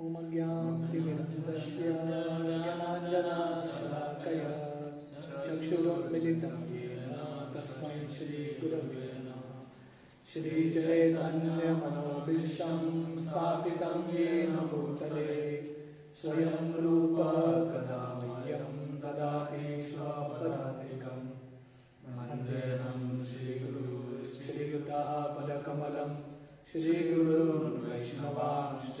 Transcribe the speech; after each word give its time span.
ॐ 0.00 0.14
ज्ञानतिमिरन्दस्य 0.28 1.88
चक्षुरुन्मिलितं 5.46 6.54
तस्मै 7.54 7.98
श्रीगुरवे 8.14 9.08
नमः 9.24 9.58
स्थापितं 13.24 13.98
येन 14.14 14.56
भूतले 14.70 15.26
स्वयं 16.20 16.72
रूप 16.84 17.20
कदा 17.74 18.00
मह्यं 18.22 18.72
ददाति 19.04 19.76
स्वपदातिकं 19.90 21.20
वन्देऽहं 22.16 23.04
श्रीगुरु 23.32 24.00
श्रीयुतापदकमलं 24.38 26.16
श्रीगुरुन् 26.72 27.78
वैष्णवांश्च 27.84 29.00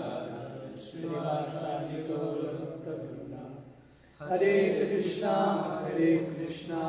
हरे 4.21 4.53
कृष्णा 4.91 5.33
हरे 5.81 6.07
कृष्णा 6.17 6.79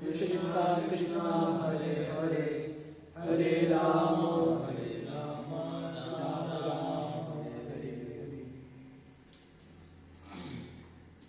कृष्णा 0.00 0.64
कृष्णा, 0.88 1.22
हरे 1.62 1.94
हरे 2.10 2.48
हरे 3.18 3.52
राम 3.68 4.20
हरे 4.64 4.90
राम 5.04 5.54
राम 5.96 6.50
राम 6.66 7.40
हरे 7.70 7.94
हरे 8.10 8.42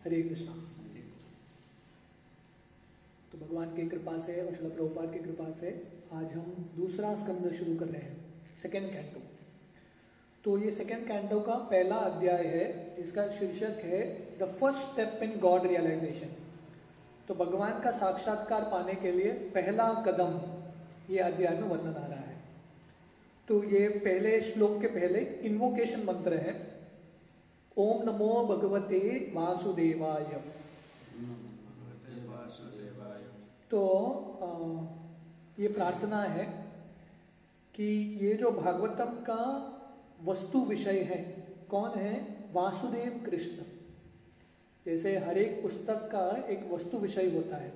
हरे 0.06 0.22
कृष्णा। 0.22 0.54
तो 3.32 3.38
भगवान 3.38 3.76
की 3.76 3.88
कृपा 3.90 4.16
से 4.20 4.34
और 4.46 4.52
शिल 4.54 4.70
प्रभुपाद 4.70 5.14
की 5.14 5.20
कृपा 5.20 5.52
से, 5.62 5.70
आज 6.14 6.28
हम 6.34 6.48
दूसरा 6.78 7.16
स्कंद 7.16 7.52
शुरू 7.54 7.76
कर 7.76 7.86
रहे 7.86 8.02
हैं 8.02 8.16
सेकेंड 8.62 8.92
कैंटो 8.94 9.29
तो 10.50 10.58
ये 10.58 10.72
सेकेंड 10.72 11.02
कैंटो 11.08 11.40
का 11.40 11.56
पहला 11.72 11.96
अध्याय 12.04 12.44
है 12.44 12.62
जिसका 12.96 13.26
शीर्षक 13.32 13.82
है 13.86 14.00
the 14.38 14.46
first 14.54 14.80
step 14.84 15.20
in 15.24 15.38
God 15.40 15.66
realisation 15.68 16.32
तो 17.28 17.36
भगवान 17.36 17.76
का 17.82 17.92
साक्षात्कार 17.92 18.64
पाने 18.72 18.96
के 18.96 19.12
लिए 19.12 19.34
पहला 19.56 19.86
कदम 20.08 20.34
ये 21.10 21.20
अध्याय 21.20 21.56
में 21.58 21.68
वर्णन 21.68 21.94
आ 21.94 22.06
रहा 22.08 22.20
है। 22.22 22.38
तो 23.48 23.64
ये 23.66 23.88
पहले 24.00 24.42
श्लोक 24.42 24.82
के 24.82 24.88
पहले 24.90 25.20
इन्वोकेशन 25.46 26.04
मंत्र 26.06 26.38
है। 26.40 26.54
ओम 27.78 28.04
नमो 28.10 28.34
भगवते 28.48 29.00
वासुदेवाय। 29.36 30.24
तो 33.72 33.82
ये 35.60 35.68
प्रार्थना 35.70 36.22
है 36.30 36.46
कि 37.76 37.88
ये 38.22 38.34
जो 38.34 38.52
भागवतम 38.54 39.20
का 39.30 39.42
वस्तु 40.26 40.60
विषय 40.60 41.00
है। 41.00 41.48
कौन 41.70 41.92
है? 41.92 42.46
वासुदेव 42.54 43.26
कृष्ण। 43.30 43.64
जैसे 44.86 45.18
हर 45.18 45.38
एक 45.38 45.64
पुस्तक 45.64 45.96
का 45.96 46.48
एक 46.48 46.72
वस्तु 46.72 46.98
विषय 46.98 47.30
होता 47.30 47.58
है। 47.58 47.74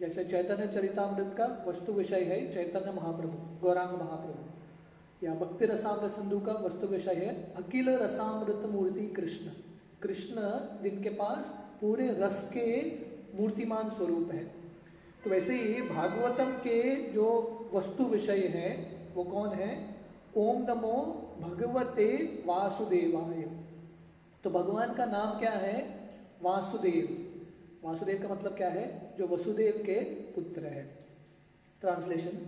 जैसे 0.00 0.24
चैतन्य 0.24 0.66
चरितामृत 0.66 1.34
का 1.38 1.64
वस्तु 1.68 1.92
विषय 1.92 2.20
है, 2.20 2.52
चैतन्य 2.52 2.92
महाप्रभु, 2.92 3.66
गौरांग 3.66 3.90
महाप्रभु। 3.90 4.54
या 5.26 5.34
भक्ति 5.34 5.66
रसामृत 5.66 6.12
सिंधु 6.12 6.40
का 6.40 6.52
वस्तु 6.52 6.86
विषय 6.86 7.14
है, 7.14 7.54
अखिल 7.56 7.90
रसामृत 7.90 8.70
मूर्ति 8.70 9.06
कृष्ण। 9.06 9.50
कृष्ण 10.02 10.34
जिनके 10.82 11.10
पास 11.10 11.64
पूरे 11.80 12.08
रस 12.08 12.50
के 12.56 12.92
मूर्तिमान 13.40 13.90
स्वरूप 13.90 14.30
है। 14.32 14.44
तो 15.24 15.30
वैसे 15.30 15.54
ही 15.54 15.82
भागवतम 15.82 16.50
के 16.50 17.12
जो 17.12 17.58
वस्तु 17.74 18.04
विषय 18.04 18.38
है, 18.38 18.96
वो 19.14 19.24
कौन 19.24 19.48
है? 19.48 19.93
ओम 20.36 20.62
नमो 20.62 20.96
भगवते 21.40 22.06
वासुदेवाय। 22.46 23.42
तो 24.44 24.50
भगवान 24.50 24.94
का 24.94 25.04
नाम 25.06 25.38
क्या 25.38 25.50
है? 25.50 25.82
वासुदेव। 26.42 27.12
वासुदेव 27.84 28.22
का 28.22 28.34
मतलब 28.34 28.56
क्या 28.56 28.68
है? 28.68 28.86
जो 29.18 29.26
वसुदेव 29.26 29.78
के 29.86 30.00
पुत्र 30.32 30.62
है। 30.66 30.82
Translation 31.80 32.40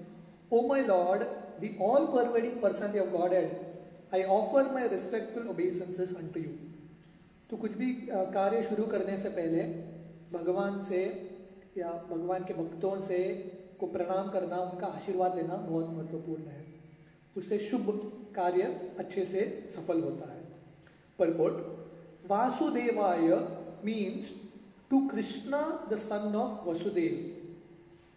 O 0.53 0.67
my 0.69 0.83
Lord 0.83 1.23
the 1.61 1.71
all 1.83 2.07
pervading 2.07 2.61
person 2.63 2.99
of 3.01 3.11
God 3.11 3.33
and 3.33 3.55
I 4.15 4.25
offer 4.33 4.73
my 4.73 4.89
respectful 4.89 5.49
obeisances 5.49 6.17
to 6.35 6.41
you 6.41 6.51
तो 7.51 7.57
कुछ 7.57 7.77
भी 7.77 7.93
कार्य 8.11 8.63
शुरू 8.63 8.87
करने 8.87 9.19
से 9.19 9.29
पहले 9.31 9.63
भगवान 10.33 10.83
से 10.85 11.05
या 11.79 11.93
भगवान 12.11 12.45
के 12.45 12.55
भक्तों 12.55 13.01
से 13.03 13.23
को 13.81 13.87
प्रणाम 13.87 14.29
करना, 14.31 14.57
उनका 14.57 14.87
आशीर्वाद 14.89 15.37
लेना 15.37 15.57
बहुत 15.65 15.91
महत्वपूर्ण 15.91 16.43
है। 16.43 16.66
उससे 17.37 17.59
शुभ 17.59 18.13
कार्य 18.37 18.63
अच्छे 18.99 19.25
से 19.25 19.69
सफल 19.77 20.01
होता 20.01 20.33
है। 20.33 20.41
परपोट 21.19 21.53
वासुदेवाय 22.31 23.29
means 23.85 24.51
to 24.91 25.09
Krishna 25.09 25.87
the 25.93 25.97
son 25.97 26.37
of 26.37 26.69
Vasudev 26.69 27.33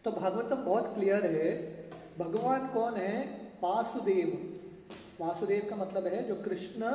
तो 0.06 0.12
भागवतम 0.12 0.56
बहुत 0.56 0.96
क्लियर 0.96 1.26
है 1.26 1.80
भगवान 2.20 2.68
कौन 2.68 2.94
है? 2.94 3.42
वासुदेव। 3.64 4.60
वासुदेव 5.26 5.68
का 5.70 5.76
मतलब 5.76 6.08
है 6.08 6.28
जो 6.28 6.36
कृष्ण 6.36 6.86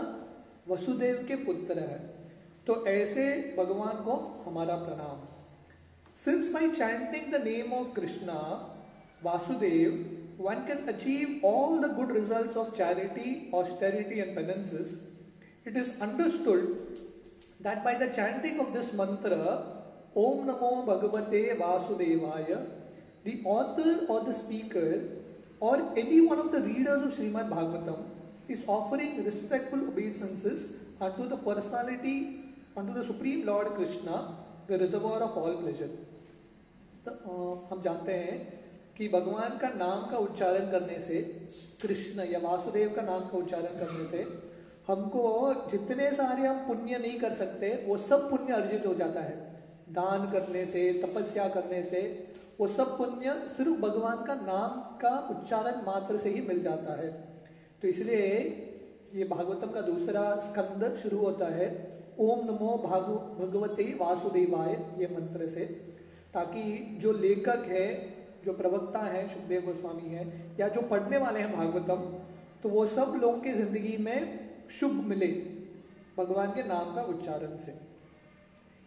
वसुदेव 0.68 1.24
के 1.28 1.36
पुत्र 1.36 1.78
है। 1.78 2.14
तो 2.66 2.86
ऐसे 2.86 3.54
भगवान 3.58 3.96
को 3.96 4.44
हमारा 4.46 4.76
प्रणाम। 4.76 5.18
Since 6.24 6.54
by 6.54 6.74
chanting 6.78 7.32
the 7.32 7.44
name 7.44 7.72
of 7.72 7.94
Krishna 7.94 8.70
Vasudev, 9.26 9.92
one 10.36 10.66
can 10.66 10.88
achieve 10.88 11.40
all 11.42 11.80
the 11.80 11.88
good 11.88 12.10
results 12.10 12.56
of 12.56 12.76
charity, 12.76 13.48
austerity, 13.52 14.20
and 14.20 14.36
penances, 14.36 15.08
it 15.64 15.76
is 15.76 16.00
understood 16.00 16.98
that 17.60 17.82
by 17.82 17.94
the 17.94 18.08
chanting 18.12 18.60
of 18.60 18.72
this 18.72 18.94
mantra, 18.94 19.66
Om 20.16 20.46
Namo 20.46 20.86
Bhagavate 20.86 21.58
Vasudevaya, 21.58 22.66
the 23.24 23.42
author 23.44 24.06
or 24.08 24.22
the 24.24 24.34
speaker 24.34 25.08
or 25.60 25.92
any 25.96 26.20
one 26.20 26.38
of 26.38 26.52
the 26.52 26.60
readers 26.60 27.02
of 27.06 27.12
Srimad 27.18 27.48
Bhagavatam 27.48 28.04
is 28.48 28.64
offering 28.66 29.24
respectful 29.24 29.88
obeisances 29.88 30.84
unto 31.00 31.28
the 31.28 31.36
personality, 31.36 32.44
unto 32.76 32.92
the 32.92 33.04
Supreme 33.04 33.46
Lord 33.46 33.68
Krishna, 33.68 34.36
the 34.66 34.78
reservoir 34.78 35.22
of 35.22 35.36
all 35.36 35.54
pleasure. 35.62 35.90
तो 37.06 37.68
हम 37.70 37.82
जानते 37.82 38.12
हैं 38.12 38.63
कि 38.98 39.08
भगवान 39.08 39.58
का 39.58 39.68
नाम 39.68 40.10
का 40.10 40.16
उच्चारण 40.16 40.70
करने 40.70 41.00
से, 41.00 41.46
कृष्ण 41.82 42.20
या 42.20 42.38
वासुदेव 42.38 42.92
का 42.96 43.02
नाम 43.02 43.20
का 43.20 43.38
उच्चारण 43.38 43.62
करने 43.62 44.06
से, 44.06 44.26
हमको 44.88 45.54
जितने 45.70 46.10
सारे 46.10 46.46
हम 46.46 46.56
पुण्य 46.56 46.98
नहीं 46.98 47.20
कर 47.20 47.34
सकते, 47.34 47.84
वो 47.86 47.98
सब 47.98 48.30
पुण्य 48.30 48.52
अर्जित 48.52 48.86
हो 48.86 48.94
जाता 48.94 49.20
है। 49.20 49.54
दान 49.88 50.32
करने 50.32 50.64
से, 50.64 51.02
तपस्या 51.02 51.48
करने 51.48 51.82
से, 51.82 52.28
वो 52.60 52.68
सब 52.68 52.98
पुण्य 52.98 53.48
सिर्फ़ 53.56 53.80
भगवान 53.80 54.24
का 54.24 54.34
नाम 54.34 54.98
का 54.98 55.28
उच्चारण 55.30 55.86
मात्र 55.86 56.18
से 56.18 56.28
ही 56.28 56.40
मिल 56.40 56.62
जाता 56.62 57.00
है। 57.00 57.24
तो 57.82 57.88
इसलिए 57.88 58.38
ये 59.14 59.24
भागवतम 59.24 59.66
का 59.66 59.80
दूसरा 59.80 60.36
स्कंद 60.36 60.96
शुरू 61.02 61.18
होता 61.18 61.46
है, 61.46 61.92
ओम 62.18 62.44
नमो 62.44 62.82
भागु, 62.84 63.46
भगवते 63.46 63.82
वासुदेवाय, 63.82 64.86
ये 64.98 65.06
मंत्र 65.06 65.48
से। 65.48 65.94
ताकि 66.34 66.96
जो 67.00 67.12
लेखक 67.12 67.64
है 67.68 68.13
जो 68.44 68.52
प्रवक्ता 68.54 68.98
है 69.00 69.26
सुखदेव 69.28 69.64
गोस्वामी 69.66 70.08
है, 70.08 70.24
या 70.60 70.68
जो 70.68 70.80
पढ़ने 70.84 71.18
वाले 71.18 71.40
हैं 71.40 71.52
भागवतम 71.52 72.00
तो 72.62 72.68
वो 72.68 72.86
सब 72.88 73.18
लोगों 73.22 73.40
की 73.40 73.52
ज़िंदगी 73.52 73.96
में 74.00 74.18
शुभ 74.70 74.92
मिले 75.06 75.26
भगवान 76.16 76.50
के 76.52 76.62
नाम 76.64 76.94
का 76.94 77.02
उच्चारण 77.10 77.56
से। 77.64 77.74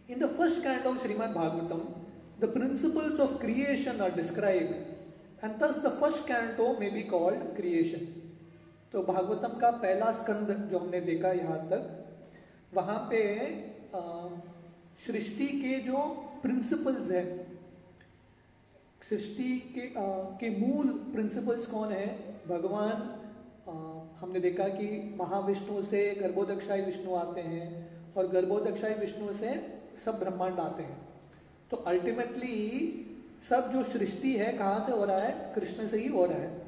In 0.08 0.20
the 0.20 0.28
first 0.28 0.62
kind 0.64 0.86
of 0.86 0.98
Shrimad 0.98 1.34
Bhagavatam 1.34 1.82
the 2.40 2.52
principles 2.52 3.20
of 3.20 3.38
creation 3.40 4.00
are 4.02 4.14
describe 4.14 4.72
and 5.44 5.58
this 5.62 5.82
the 5.84 5.98
first 6.00 6.26
canto 6.28 6.72
may 6.80 6.90
be 6.90 7.02
called 7.10 7.54
creation 7.56 8.06
तो 8.92 9.02
भागवतम 9.04 9.58
का 9.60 9.70
पहला 9.78 10.12
स्कंद 10.14 10.50
जो 10.70 10.78
हमने 10.78 11.00
देखा 11.02 11.32
यहाँ 11.32 11.58
तक, 11.68 11.82
वहाँ 12.72 12.98
पे 13.10 13.20
सृष्टि 15.06 15.46
के 15.58 15.78
जो 15.82 15.98
प्रिंसिपल्स 16.42 17.10
है 17.10 17.24
सृष्टि 19.02 19.72
के 19.74 20.00
आ, 20.00 20.04
के 20.22 20.50
मूल 20.50 20.88
प्रिंसिपल्स 20.88 21.66
कौन 21.66 21.92
है? 21.92 22.18
भगवान 22.48 22.92
आ, 23.68 23.72
हमने 24.20 24.40
देखा 24.40 24.68
कि 24.68 25.14
महाविष्णु 25.20 25.82
से 25.82 26.14
गर्भोदक्षाई 26.20 26.80
विष्णु 26.80 27.14
आते 27.14 27.40
हैं 27.40 27.88
और 28.14 28.28
गर्भोदक्षाई 28.28 28.94
विष्णु 28.94 29.34
से 29.34 29.78
सब 30.04 30.18
ब्रह्मांड 30.18 30.60
आते 30.60 30.82
हैं। 30.82 31.08
तो 31.70 31.76
अल्टीमेटली 31.76 32.56
सब 33.48 33.72
जो 33.72 33.84
सृष्टि 33.84 34.36
है 34.36 34.52
कहाँ 34.52 34.84
से 34.86 34.92
हो 34.92 35.04
रहा 35.04 35.18
है? 35.18 35.54
कृष्ण 35.54 35.88
से 35.88 35.98
ही 35.98 36.08
हो 36.08 36.26
रहा 36.26 36.38
है। 36.38 36.58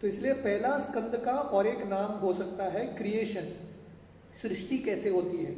तो 0.00 0.06
इसलिए 0.06 0.32
पहला 0.32 0.78
स्कंद 0.78 1.22
का 1.24 1.32
और 1.32 1.66
एक 1.66 1.86
नाम 1.86 2.12
हो 2.12 2.34
सकता 2.34 2.64
है 2.64 2.86
क्रिएशन 2.86 3.52
सृष्टि 4.42 4.78
कैसे 4.78 5.10
होती 5.10 5.36
है? 5.36 5.54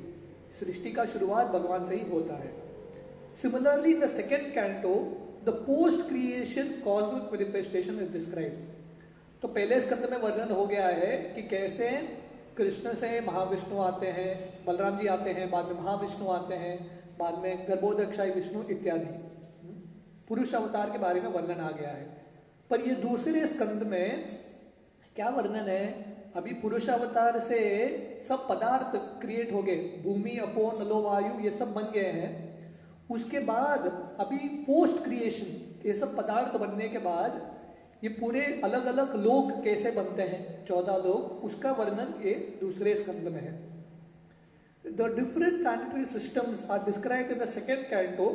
सृष्टि 0.61 0.93
का 0.93 1.05
शुरुआत 1.05 1.47
भगवान 1.47 1.87
से 1.87 1.97
ही 1.97 2.11
होता 2.11 2.35
है। 2.37 2.53
Similarly 3.43 3.95
the 3.95 4.09
second 4.09 4.55
canto 4.55 5.23
the 5.47 5.49
post 5.49 6.09
creation 6.09 6.69
cosmic 6.69 7.33
manifestation 7.33 8.01
is 8.01 8.13
describe 8.13 8.73
तो 9.43 9.49
पहले 9.49 9.81
स्कंद 9.81 10.09
में 10.11 10.19
वर्णन 10.19 10.53
हो 10.53 10.67
गया 10.67 10.87
है 10.87 11.17
कि 11.17 11.43
कैसे 11.43 11.91
कृष्ण 12.57 12.95
से 12.95 13.21
महाविष्णु 13.21 13.81
आते 13.81 14.07
हैं, 14.07 14.65
बलराम 14.65 14.99
जी 14.99 15.07
आते 15.07 15.31
हैं, 15.31 15.51
बाद 15.51 15.67
में 15.67 15.81
महाविष्णु 15.81 16.29
आते 16.29 16.55
हैं, 16.55 17.01
बाद 17.19 17.39
में 17.39 17.69
गर्भोदक्षाई 17.69 18.31
विष्णु 18.31 18.63
इत्यादि। 18.63 19.07
पुरुष 20.29 20.55
अवतार 20.55 20.91
के 20.91 20.99
बारे 20.99 21.21
में 21.21 21.29
वर्णन 21.29 21.61
आ 21.61 21.71
गया 21.71 21.89
है। 21.89 22.27
पर 22.71 22.81
ये 22.81 22.95
दूसरे 22.95 23.47
स्कंद 23.47 23.83
में 23.83 24.27
क्या 25.17 25.29
वर्णन 25.29 25.69
है? 25.69 26.17
अभी 26.37 26.55
पुरुष 26.55 26.89
अवतार 26.89 27.41
से 27.41 27.89
सब 28.29 28.49
पदार्थ 28.49 29.21
क्रिएट 29.23 29.53
हो 29.53 29.63
गए। 29.63 29.77
भूमि, 29.77 30.39
अपो, 30.39 30.85
नलो, 30.85 31.03
वायु, 31.03 31.41
ये 31.41 31.51
सब 31.51 31.73
बन 31.73 31.83
गए 31.83 32.11
हैं। 32.11 32.56
उसके 33.11 33.39
बाद 33.47 33.87
अभी 34.21 34.39
पोस्ट 34.65 35.03
क्रिएशन 35.05 35.89
ये 35.89 35.95
सब 35.95 36.17
पदार्थ 36.17 36.57
बनने 36.59 36.89
के 36.89 36.99
बाद, 36.99 37.35
ये 38.05 38.09
पूरे 38.11 38.41
अलग 38.65 38.87
अलग 38.87 39.15
लोग 39.17 39.53
कैसे 39.65 39.91
बनते 39.91 40.23
हैं? 40.23 40.65
चौदह 40.67 40.97
लोग 41.05 41.45
उसका 41.45 41.73
वर्णन 41.73 42.15
ये 42.25 42.35
दूसरे 42.61 42.95
स्कंद 42.97 43.29
में 43.29 43.41
है। 43.41 43.55
The 44.85 45.07
different 45.15 45.61
planetary 45.61 46.05
systems 46.05 46.67
are 46.71 46.85
describe 46.85 47.31
in 47.31 47.39
the 47.39 47.49
second 47.51 47.89
canto 47.91 48.29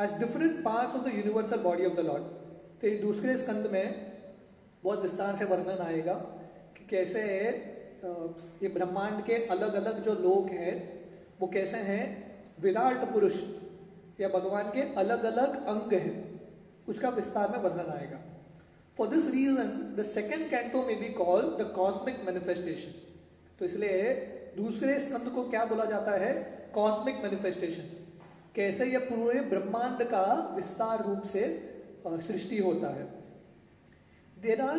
as 0.00 0.18
different 0.20 0.62
parts 0.64 0.96
of 0.96 1.04
the 1.04 1.14
universal 1.16 1.62
body 1.62 1.84
of 1.86 1.94
the 1.94 2.06
Lord 2.06 2.24
तो 2.80 2.86
ये 2.88 2.96
दूसरे 2.98 3.36
स्कंद 3.36 3.68
में 3.72 3.86
बहुत 4.84 5.02
विस्तार 5.02 5.36
से 5.36 5.44
वर्णन 5.44 5.82
आएगा 5.82 6.14
कि 6.78 6.86
कैसे 6.90 7.20
ये 8.62 8.68
ब्रह्मांड 8.68 9.24
के 9.26 9.34
अलग 9.48 9.74
अलग 9.74 10.02
जो 10.04 10.14
लोग 10.20 10.48
हैं, 10.50 10.74
वो 11.40 11.46
कैसे 11.48 11.76
हैं? 11.82 12.02
विराट 12.60 13.04
पुरुष 13.12 13.36
या 14.18 14.28
भगवान 14.30 14.70
के 14.70 14.82
अलग 15.00 15.24
अलग 15.24 15.66
अंग 15.66 15.92
हैं, 15.94 16.40
उसका 16.88 17.08
विस्तार 17.10 17.50
में 17.50 17.58
वर्णन 17.60 17.92
आएगा। 17.92 18.20
For 18.96 19.08
this 19.08 19.30
reason 19.30 19.70
the 19.96 20.04
second 20.06 20.48
canto 20.50 20.82
may 20.82 20.98
be 21.00 21.08
call 21.14 21.42
the 21.60 21.70
cosmic 21.76 22.24
manifestation 22.26 22.92
तो 23.58 23.64
इसलिए 23.64 24.12
दूसरे 24.56 24.98
स्कंद 25.00 25.30
को 25.34 25.42
क्या 25.50 25.64
बोला 25.64 25.84
जाता 25.84 26.12
है? 26.18 26.32
कॉस्मिक 26.74 27.22
मैनिफेस्टेशन 27.22 27.82
कैसे 28.54 28.86
यह 28.86 28.98
पूरे 29.00 29.40
ब्रह्मांड 29.42 30.02
का 30.08 30.26
विस्तार 30.56 31.04
रूप 31.06 31.24
से 31.26 31.42
सृष्टि 32.06 32.58
होता 32.58 32.88
है। 32.88 33.04
There 34.36 34.60
are 34.60 34.78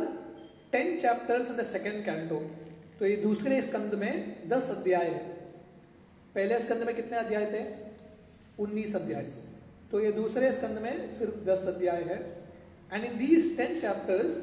ten 0.72 0.98
chapters 1.00 1.50
in 1.50 1.58
the 1.58 1.64
second 1.66 2.04
canto 2.06 2.40
तो 3.00 3.06
ये 3.06 3.16
दूसरे 3.18 3.62
स्कंद 3.62 3.94
में 3.96 4.50
दस 4.50 4.70
अध्याय 4.70 5.08
है। 5.08 5.24
पहले 6.36 6.60
स्कंद 6.60 6.84
में 6.84 6.96
कितने 6.96 7.18
अध्याय 7.18 7.46
थे? 7.46 7.64
उन्नीस 8.60 8.96
अध्याय। 8.96 9.24
तो 9.92 10.00
ये 10.00 10.12
दूसरे 10.12 10.52
स्कंद 10.54 10.78
में 10.80 11.12
सिर्फ़ 11.14 11.36
दस 11.46 11.68
अध्याय 11.68 12.04
है। 12.04 12.18
And 12.92 13.04
in 13.06 13.18
these 13.18 13.56
ten 13.58 13.80
chapters 13.82 14.36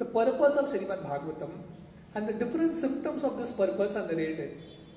the 0.00 0.06
purpose 0.14 0.58
of 0.58 0.70
Shrimad 0.70 0.98
Bhagavatam 1.04 1.52
and 2.16 2.30
the 2.30 2.34
different 2.38 2.76
symptoms 2.76 3.24
of 3.24 3.40
this 3.40 3.50
purpose 3.56 3.96
are 3.96 4.12
narrated 4.12 4.50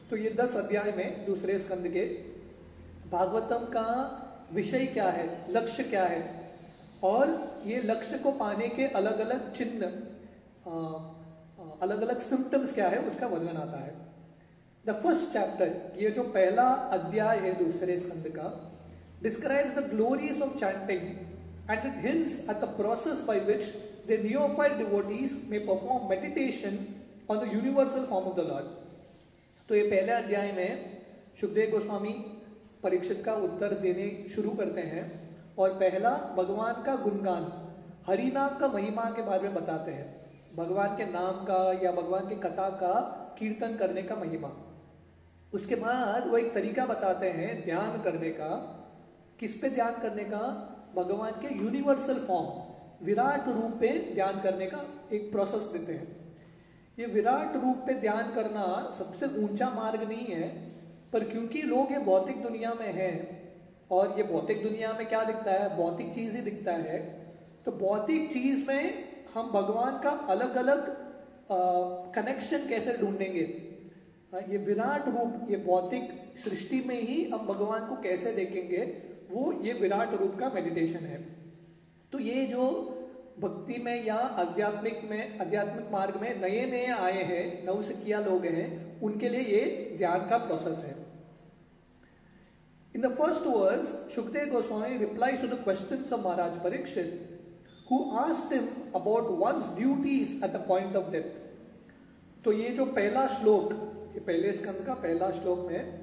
तो 0.10 0.18
ये 0.18 0.30
दस 0.36 0.56
अध्याय 0.56 0.92
में 0.98 1.26
दूसरे 1.26 1.58
स्कंद 1.60 1.88
के 1.88 2.06
भागवतम 3.12 3.66
का 3.74 3.88
विषय 4.54 4.86
क्या 4.86 5.10
है, 5.10 5.26
लक्ष्य 5.50 5.84
क्या 5.84 6.04
है? 6.06 6.22
और 7.04 7.30
ये 7.66 7.82
लक्ष्य 7.82 8.18
को 8.18 8.32
पाने 8.40 8.68
के 8.70 8.86
अलग 8.96 9.20
अलग 9.20 9.52
चिन्ह 9.54 9.86
अलग 11.82 12.02
अलग 12.02 12.22
सिम्टम्स 12.22 12.74
क्या 12.74 12.88
है, 12.90 12.98
उसका 13.02 13.28
वर्णन 13.28 13.58
आता 13.58 13.78
है। 13.78 13.94
द 14.86 14.94
फ़र्स्ट 15.02 15.34
चैप्टर 15.34 16.00
ये 16.02 16.10
जो 16.12 16.24
पहला 16.36 16.64
अध्याय 16.94 17.40
है 17.40 17.54
दूसरे 17.56 17.98
स्कंद 18.00 18.28
का 18.36 18.46
describes 19.24 19.76
the 19.76 19.84
glories 19.90 20.42
of 20.42 20.58
chanting 20.60 21.02
and 21.70 21.86
it 21.86 22.06
hints 22.06 22.40
at 22.50 22.56
the 22.62 22.70
process 22.78 23.22
by 23.28 23.40
which 23.50 23.66
the 24.08 24.18
neophyte 24.24 24.78
devotees 24.78 25.36
may 25.50 25.60
perform 25.68 26.10
meditation 26.10 26.80
on 27.32 27.40
the 27.40 27.52
universal 27.54 28.06
form 28.06 28.30
of 28.30 28.40
the 28.40 28.48
Lord 28.48 28.80
तो 29.70 29.76
ये 29.76 29.84
पहले 29.84 30.12
अध्याय 30.12 30.52
में 30.52 31.02
सुखदेव 31.42 31.72
गोस्वामी 31.72 32.14
परीक्षित 32.84 33.22
का 33.26 33.34
उत्तर 33.42 33.74
देने 33.80 34.10
शुरू 34.36 34.50
करते 34.56 34.82
हैं 34.88 35.06
और 35.60 35.74
पहला 35.76 36.10
भगवान 36.38 36.84
का 36.84 36.96
गुणगान 36.96 37.48
हरिनाम 38.08 38.58
का 38.60 38.68
महिमा 38.68 39.04
के 39.16 39.22
बारे 39.22 39.50
में 39.50 39.54
बताते 39.54 39.92
हैं। 39.92 40.10
भगवान 40.56 40.98
के 40.98 41.06
नाम 41.12 41.46
का 41.46 41.62
या 41.84 41.92
भगवान 41.92 42.28
की 42.30 42.36
कथा 42.40 42.70
का 42.82 42.94
कीर्तन 43.40 43.76
करने 43.78 44.04
का 44.04 44.16
महिमा। 44.16 44.50
उसके 45.54 45.76
बाद 45.76 46.28
वो 46.28 46.38
एक 46.38 46.54
तरीका 46.54 46.86
बताते 46.86 47.30
हैं 47.30 47.64
ध्यान 47.64 48.02
करने 48.02 48.30
का। 48.32 48.50
किस 49.40 49.56
पे 49.56 49.70
ध्यान 49.70 49.94
करने 50.02 50.24
का? 50.24 50.44
भगवान 50.96 51.32
के 51.42 51.56
यूनिवर्सल 51.56 52.20
फॉर्म 52.28 53.06
विराट 53.06 53.48
रूप 53.48 53.72
पे 53.80 53.88
ध्यान 54.14 54.42
करने 54.42 54.66
का 54.66 54.84
एक 55.14 55.32
प्रोसेस 55.32 55.62
देते 55.74 55.94
हैं। 55.94 56.08
ये 56.98 57.06
विराट 57.06 57.56
रूप 57.56 57.78
पे 57.78 57.94
ध्यान 57.94 58.32
करना 58.36 58.66
सबसे 58.98 59.28
ऊँचा 59.38 59.70
मार्ग 59.70 60.04
नहीं 60.04 60.26
है, 60.26 60.48
पर 61.14 61.24
क्योंकि 61.24 61.62
लोग 61.62 61.92
ये 61.92 62.00
भौतिक 62.00 62.42
दुनिया 62.44 62.74
में 62.74 62.92
हैं 62.94 63.16
और 63.92 64.14
ये 64.18 64.24
भौतिक 64.24 64.64
दुनिया 64.64 64.94
में 64.94 65.08
क्या 65.08 65.24
दिखता 65.24 65.52
है? 65.52 65.76
भौतिक 65.78 66.14
चीज़ 66.16 66.36
ही 66.36 66.42
दिखता 66.42 66.74
है। 66.74 67.00
तो 67.66 67.72
भौतिक 67.72 68.32
चीज़ 68.34 68.68
में 68.68 68.84
हम 69.34 69.52
भगवान 69.52 70.00
का 70.00 70.10
अलग 70.30 70.56
अलग 70.56 70.96
कनेक्शन 72.16 72.68
कैसे 72.70 72.98
ढूंढेंगे? 72.98 73.44
ये 74.34 74.58
विराट 74.58 75.08
रूप, 75.08 75.48
ये 75.50 75.58
भौतिक 75.58 76.12
सृष्टि 76.44 76.82
में 76.88 77.02
ही 77.02 77.24
हम 77.30 77.46
भगवान 77.48 77.88
को 77.88 77.96
कैसे 78.04 78.32
देखेंगे, 78.34 78.84
वो 79.32 79.52
ये 79.64 79.74
विराट 79.74 80.14
रूप 80.20 80.38
का 80.40 80.50
मेडिटेशन 80.50 81.06
है 81.06 81.20
तो 82.14 82.20
ये 82.20 82.46
जो 82.48 82.68
भक्ति 83.40 83.82
में 83.84 84.06
या 84.06 84.16
आध्यात्मिक 84.16 85.02
में, 85.10 85.40
आध्यात्मिक 85.40 85.92
मार्ग 85.92 86.22
में 86.22 86.42
नए 86.42 86.66
नए 86.72 86.86
आए 86.88 87.24
हैं 87.24 87.66
नवसिकिया 87.66 88.20
लोग 88.20 88.46
हैं, 88.46 89.00
उनके 89.02 89.30
लिए 89.30 89.42
ये 89.42 89.96
ध्यान 89.98 90.28
का 90.30 90.38
प्रोसेस 90.38 90.84
है 90.86 90.96
in 92.96 93.02
the 93.02 93.14
first 93.16 93.48
words 93.48 93.90
Sukhdev 94.16 94.52
Goswami 94.52 94.98
reply 94.98 95.38
to 95.38 95.48
the 95.48 95.64
questions 95.64 96.14
of 96.14 96.22
Maharaj 96.22 96.64
Parikshit 96.64 97.28
who 97.88 97.98
asked 98.20 98.52
him 98.54 98.68
about 98.96 99.26
one's 99.40 99.66
duties 99.78 100.30
at 100.42 100.54
the 100.54 100.60
point 100.68 100.94
of 100.96 101.08
death. 101.14 101.32
तो 102.46 102.52
ये 102.54 102.70
जो 102.76 102.86
पहला 102.98 103.26
श्लोक 103.28 103.74
ये 104.14 104.20
पहले 104.20 104.54
स्कंद 104.54 104.84
का 104.86 104.94
पहला 104.94 105.32
श्लोक 105.32 105.60
में 105.60 106.02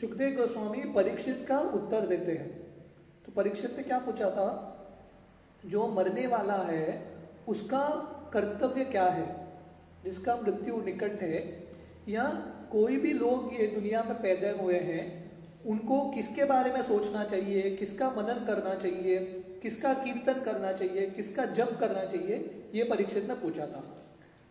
सुखदेव 0.00 0.36
गोस्वामी 0.36 0.92
परीक्षित 0.92 1.46
का 1.48 1.58
उत्तर 1.58 2.06
देते 2.06 2.32
हैं। 2.32 2.66
तो 3.26 3.32
परीक्षित 3.32 3.76
ने 3.76 3.82
क्या 3.82 3.98
पूछा 3.98 4.30
था? 4.30 4.72
जो 5.66 5.88
मरने 5.88 6.26
वाला 6.26 6.54
है, 6.54 7.08
उसका 7.48 7.88
कर्तव्य 8.32 8.84
क्या 8.84 9.04
है? 9.04 9.46
जिसका 10.04 10.36
मृत्यु 10.36 10.80
निकट 10.80 11.22
है, 11.22 11.66
या 12.08 12.24
कोई 12.72 12.96
भी 12.96 13.12
लोग 13.12 13.60
ये 13.60 13.66
दुनिया 13.66 14.02
में 14.02 14.22
पैदा 14.22 14.62
हुए 14.62 14.78
हैं, 14.78 15.30
उनको 15.66 16.10
किसके 16.10 16.44
बारे 16.44 16.72
में 16.72 16.82
सोचना 16.82 17.24
चाहिए? 17.24 17.76
किसका 17.76 18.10
मनन 18.10 18.44
करना 18.46 18.74
चाहिए? 18.74 19.16
किसका 19.62 19.94
कीर्तन 19.94 20.40
करना 20.40 20.72
चाहिए? 20.72 21.10
किसका 21.10 21.44
जप 21.44 21.76
करना 21.80 22.04
चाहिए? 22.04 22.64
ये 22.74 22.84
परीक्षित 22.84 23.28
ने 23.28 23.34
पूछा 23.34 23.66
था। 23.66 24.05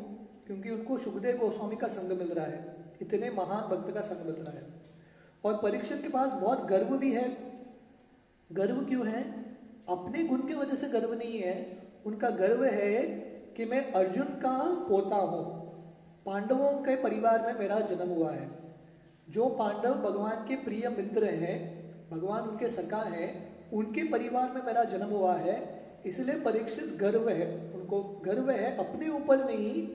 क्योंकि 0.46 0.70
उनको 0.70 0.98
सुखदेव 0.98 1.36
गोस्वामी 1.36 1.76
का 1.76 1.88
संग 1.88 2.18
मिल 2.18 2.32
रहा 2.32 2.46
है। 2.46 2.76
इतने 3.02 3.30
महान 3.30 3.76
भक्त 3.76 3.94
का 3.94 4.00
संग 4.00 4.26
मिल 4.26 4.34
रहा 4.34 4.58
है। 4.58 4.66
और 5.44 5.58
परीक्षित 5.62 6.02
के 6.02 6.08
पास 6.08 6.32
बहुत 6.32 6.64
गर्व 6.64 6.98
भी 6.98 7.12
है। 7.12 7.36
गर्व 8.52 8.84
क्यों 8.84 9.06
है? 9.08 9.43
अपने 9.88 10.24
गुण 10.24 10.38
की 10.38 10.54
वजह 10.54 10.74
से 10.74 10.88
गर्व 10.88 11.14
नहीं 11.14 11.38
है, 11.38 11.82
उनका 12.06 12.30
गर्व 12.30 12.64
है 12.64 13.02
कि 13.56 13.64
मैं 13.64 13.92
अर्जुन 13.92 14.24
का 14.24 14.84
पोता 14.88 15.16
हूँ। 15.16 15.64
पांडवों 16.26 16.72
के 16.72 16.96
परिवार 16.96 17.46
में 17.46 17.58
मेरा 17.58 17.80
जन्म 17.80 18.08
हुआ 18.08 18.30
है। 18.30 18.50
जो 19.30 19.46
पांडव 19.46 19.94
भगवान 19.94 20.48
के 20.48 20.56
प्रिय 20.56 20.88
मित्र 20.88 21.24
हैं, 21.24 21.84
भगवान 22.10 22.42
उनके 22.42 22.68
सका 22.68 22.96
हैं, 22.96 23.54
उनके 23.72 24.02
परिवार 24.02 24.52
में 24.54 24.62
मेरा 24.64 24.84
जन्म 24.84 25.06
हुआ 25.06 25.34
है, 25.34 25.84
इसलिए 26.06 26.40
परीक्षित 26.40 26.96
गर्व 27.00 27.28
है। 27.28 27.72
उनको 27.74 28.02
गर्व 28.24 28.50
है 28.50 28.76
अपने 28.76 29.08
ऊपर 29.08 29.44
नहीं, 29.44 29.86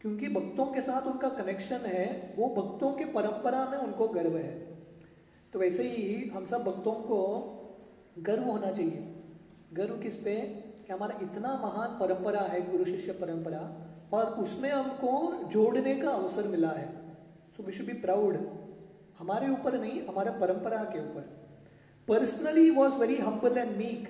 क्योंकि 0.00 0.28
भक्तों 0.28 0.66
के 0.66 0.80
साथ 0.80 1.02
उनका 1.02 1.28
कनेक्शन 1.28 1.76
है, 1.76 2.34
वो 2.38 2.48
भक्तों 2.48 2.92
के 2.92 3.04
परंपरा 3.04 3.64
में 3.64 3.78
उनको 3.78 4.08
गर्व 4.08 4.36
है। 4.36 4.78
तो 5.52 5.58
वैसे 5.58 5.82
ही 5.82 6.28
हम 6.28 6.46
सब 6.46 6.64
भक्तों 6.64 6.92
को 6.92 7.56
गर्व 8.26 8.42
होना 8.42 8.70
चाहिए। 8.70 9.14
गर्व 9.72 9.94
किस 9.94 10.14
पे? 10.14 10.34
कि 10.86 10.92
हमारा 10.92 11.18
इतना 11.22 11.52
महान 11.62 11.98
परंपरा 11.98 12.40
है 12.40 12.60
गुरु 12.70 12.84
शिष्य 12.84 13.12
परंपरा 13.12 13.60
और 14.12 14.24
उसमें 14.42 14.70
हमको 14.70 15.12
जोड़ने 15.48 15.94
का 15.94 16.10
अवसर 16.10 16.48
मिला 16.48 16.70
है। 16.70 16.88
So 17.56 17.62
we 17.62 17.72
should 17.72 17.86
be 17.86 17.92
proud 17.92 18.38
हमारे 19.18 19.50
ऊपर 19.50 19.78
नहीं 19.80 20.00
हमारे 20.06 20.30
परंपरा 20.40 20.82
के 20.84 20.98
ऊपर। 20.98 21.28
Personally 22.08 22.70
was 22.70 22.94
very 22.94 23.16
humble 23.16 23.58
and 23.58 23.76
meek 23.76 24.08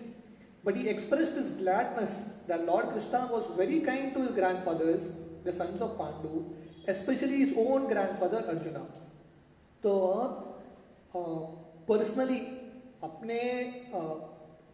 but 0.67 0.77
he 0.77 0.87
expressed 0.87 1.39
is 1.39 1.53
gladness 1.59 2.17
that 2.49 2.61
Lord 2.61 2.91
Krishna 2.91 3.25
was 3.25 3.53
very 3.59 3.81
kind 3.81 4.15
to 4.15 4.23
his 4.23 4.33
grandfathers 4.33 5.13
the 5.47 5.55
sons 5.59 5.83
of 5.83 5.99
Pandu 5.99 6.45
especially 6.89 7.39
his 7.39 7.51
own 7.63 7.83
grandfather 7.91 8.39
Arjuna 8.51 8.81
तो 9.83 9.93
personally 11.89 12.39
uh, 12.41 12.60
अपने 13.03 13.41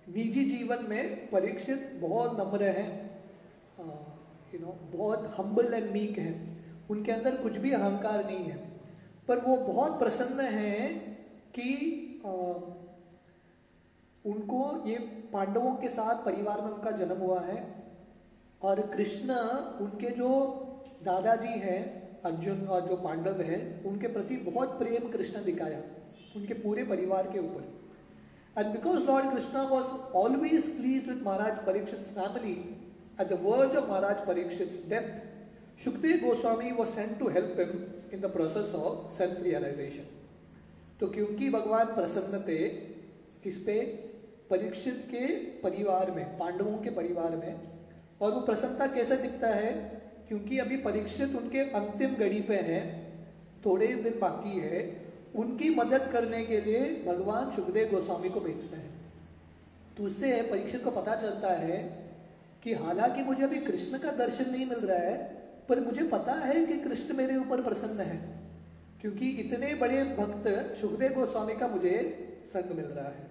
निजी 0.08 0.44
जीवन 0.44 0.84
में 0.88 1.30
परीक्षित 1.30 1.90
बहुत 2.00 2.38
नम्र 2.40 2.62
हैं 2.62 2.90
you 4.54 4.60
know 4.60 4.76
बहुत 4.92 5.34
humble 5.38 5.74
and 5.74 5.90
meek 5.90 6.18
हैं। 6.18 6.34
उनके 6.90 7.12
अंदर 7.12 7.36
कुछ 7.36 7.56
भी 7.56 7.72
अहंकार 7.72 8.24
नहीं 8.26 8.44
है। 8.44 8.56
पर 9.28 9.38
वो 9.38 9.56
बहुत 9.56 9.98
प्रसन्न 9.98 10.40
हैं 10.40 10.82
कि 11.50 11.70
uh, 12.26 12.60
उनको 14.24 14.88
ये 14.88 14.96
पांडवों 15.32 15.74
के 15.76 15.88
साथ 15.88 16.24
परिवार 16.24 16.60
में 16.60 16.70
उनका 16.70 16.90
जन्म 16.90 17.18
हुआ 17.18 17.40
है 17.40 17.58
और 18.62 18.80
कृष्ण 18.86 19.34
उनके 19.80 20.10
जो 20.10 20.28
दादाजी 21.04 21.58
हैं 21.60 21.80
अर्जुन 22.22 22.66
और 22.66 22.80
जो 22.80 22.96
पांडव 22.96 23.40
हैं 23.40 23.84
उनके 23.84 24.08
प्रति 24.08 24.36
बहुत 24.36 24.78
प्रेम 24.78 25.08
कृष्ण 25.12 25.44
दिखाया 25.44 25.80
उनके 26.36 26.54
पूरे 26.54 26.84
परिवार 26.84 27.26
के 27.26 27.38
ऊपर। 27.38 27.85
Because 28.64 29.06
Lord 29.06 29.30
Krishna 29.30 29.62
was 29.62 29.86
always 30.16 30.76
please 30.76 31.10
with 31.10 31.22
Maharaj 31.22 31.58
Parikshit 31.66 31.98
family 31.98 32.52
at 33.20 33.28
the 33.28 33.38
verge 33.42 33.76
of 33.76 33.88
Maharaj 33.88 34.26
Parikshit 34.26 34.82
death 34.88 35.84
Sukhdev 35.84 36.24
Goswami 36.26 36.70
was 36.70 36.88
sent 36.88 37.18
to 37.18 37.28
help 37.28 37.54
him 37.58 37.84
in 38.12 38.20
the 38.20 38.26
process 38.26 38.74
of 38.74 39.18
self 39.18 39.42
realisation 39.42 40.04
तो 41.00 41.06
क्योंकि 41.06 41.50
भगवान 41.50 41.86
प्रसन्न 41.86 42.40
थे 42.40 42.68
किस 43.44 43.56
पे 43.56 43.80
परीक्षित 44.50 45.04
के 45.10 45.26
परिवार 45.36 46.10
में, 46.10 46.38
पांडवों 46.38 46.78
के 46.78 46.90
परिवार 46.90 47.36
में, 47.36 47.60
और 48.20 48.32
वो 48.32 48.40
प्रसन्नता 48.40 48.86
कैसे 48.86 49.16
दिखता 49.16 49.48
है? 49.48 49.72
क्योंकि 50.28 50.58
अभी 50.58 50.76
परीक्षित 50.76 51.34
उनके 51.36 51.60
अंतिम 51.60 52.14
घड़ी 52.14 52.40
पे 52.40 52.54
हैं, 52.54 52.84
थोड़े 53.66 53.86
दिन 53.86 54.18
बाकी 54.20 54.58
है 54.60 55.05
उनकी 55.36 55.68
मदद 55.74 56.08
करने 56.12 56.44
के 56.46 56.60
लिए 56.60 56.80
भगवान 57.06 57.50
सुखदेव 57.50 57.90
गोस्वामी 57.90 58.28
को 58.28 58.40
भेजते 58.40 58.76
हैं। 58.76 58.94
तो 59.96 60.04
उससे 60.04 60.30
परीक्षित 60.50 60.84
को 60.84 60.90
पता 60.92 61.14
चलता 61.16 61.52
है 61.54 61.78
कि 62.62 62.74
हालाँकि 62.74 63.22
मुझे 63.22 63.42
अभी 63.44 63.60
कृष्ण 63.62 63.98
का 63.98 64.10
दर्शन 64.16 64.50
नहीं 64.52 64.66
मिल 64.66 64.78
रहा 64.80 64.98
है, 64.98 65.16
पर 65.68 65.80
मुझे 65.80 66.04
पता 66.08 66.32
है 66.42 66.64
कि 66.66 66.78
कृष्ण 66.80 67.16
मेरे 67.16 67.36
ऊपर 67.36 67.62
प्रसन्न 67.62 68.00
है, 68.02 68.18
क्योंकि 69.00 69.28
इतने 69.40 69.74
बड़े 69.74 70.02
भक्त 70.18 70.48
सुखदेव 70.80 71.12
गोस्वामी 71.14 71.54
का 71.54 71.68
मुझे 71.68 71.94
संग 72.46 72.76
मिल 72.76 72.86
रहा 72.86 73.08
है। 73.08 73.26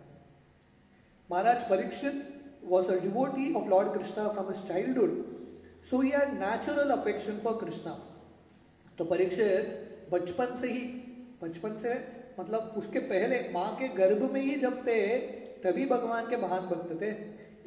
Maharaj 1.30 1.70
Parikshit 1.70 2.24
was 2.66 2.88
a 2.88 3.00
devotee 3.02 3.54
of 3.54 3.70
Lord 3.70 3.94
Krishna 3.94 4.28
from 4.28 4.52
his 4.52 4.68
childhood 4.68 5.24
so 5.90 6.02
he 6.02 6.10
had 6.10 6.34
natural 6.40 6.90
affection 6.92 7.40
for 7.44 7.58
Krishna 7.64 7.98
तो 8.98 9.06
परीक्षित 9.06 10.08
बचपन 10.12 10.56
से 10.62 10.68
ही 10.68 10.82
बचपन 11.46 11.78
से 11.80 11.94
मतलब 12.40 12.74
उसके 12.78 13.00
पहले 13.10 13.40
माँ 13.54 13.76
के 13.80 13.88
गर्भ 13.96 14.30
में 14.34 14.42
ही 14.42 14.56
जब 14.56 14.82
थे, 14.88 15.18
तभी 15.64 15.86
भगवान 15.86 16.30
के 16.30 16.38
महान 16.38 16.66
भक्त 16.68 17.02
थे। 17.02 17.14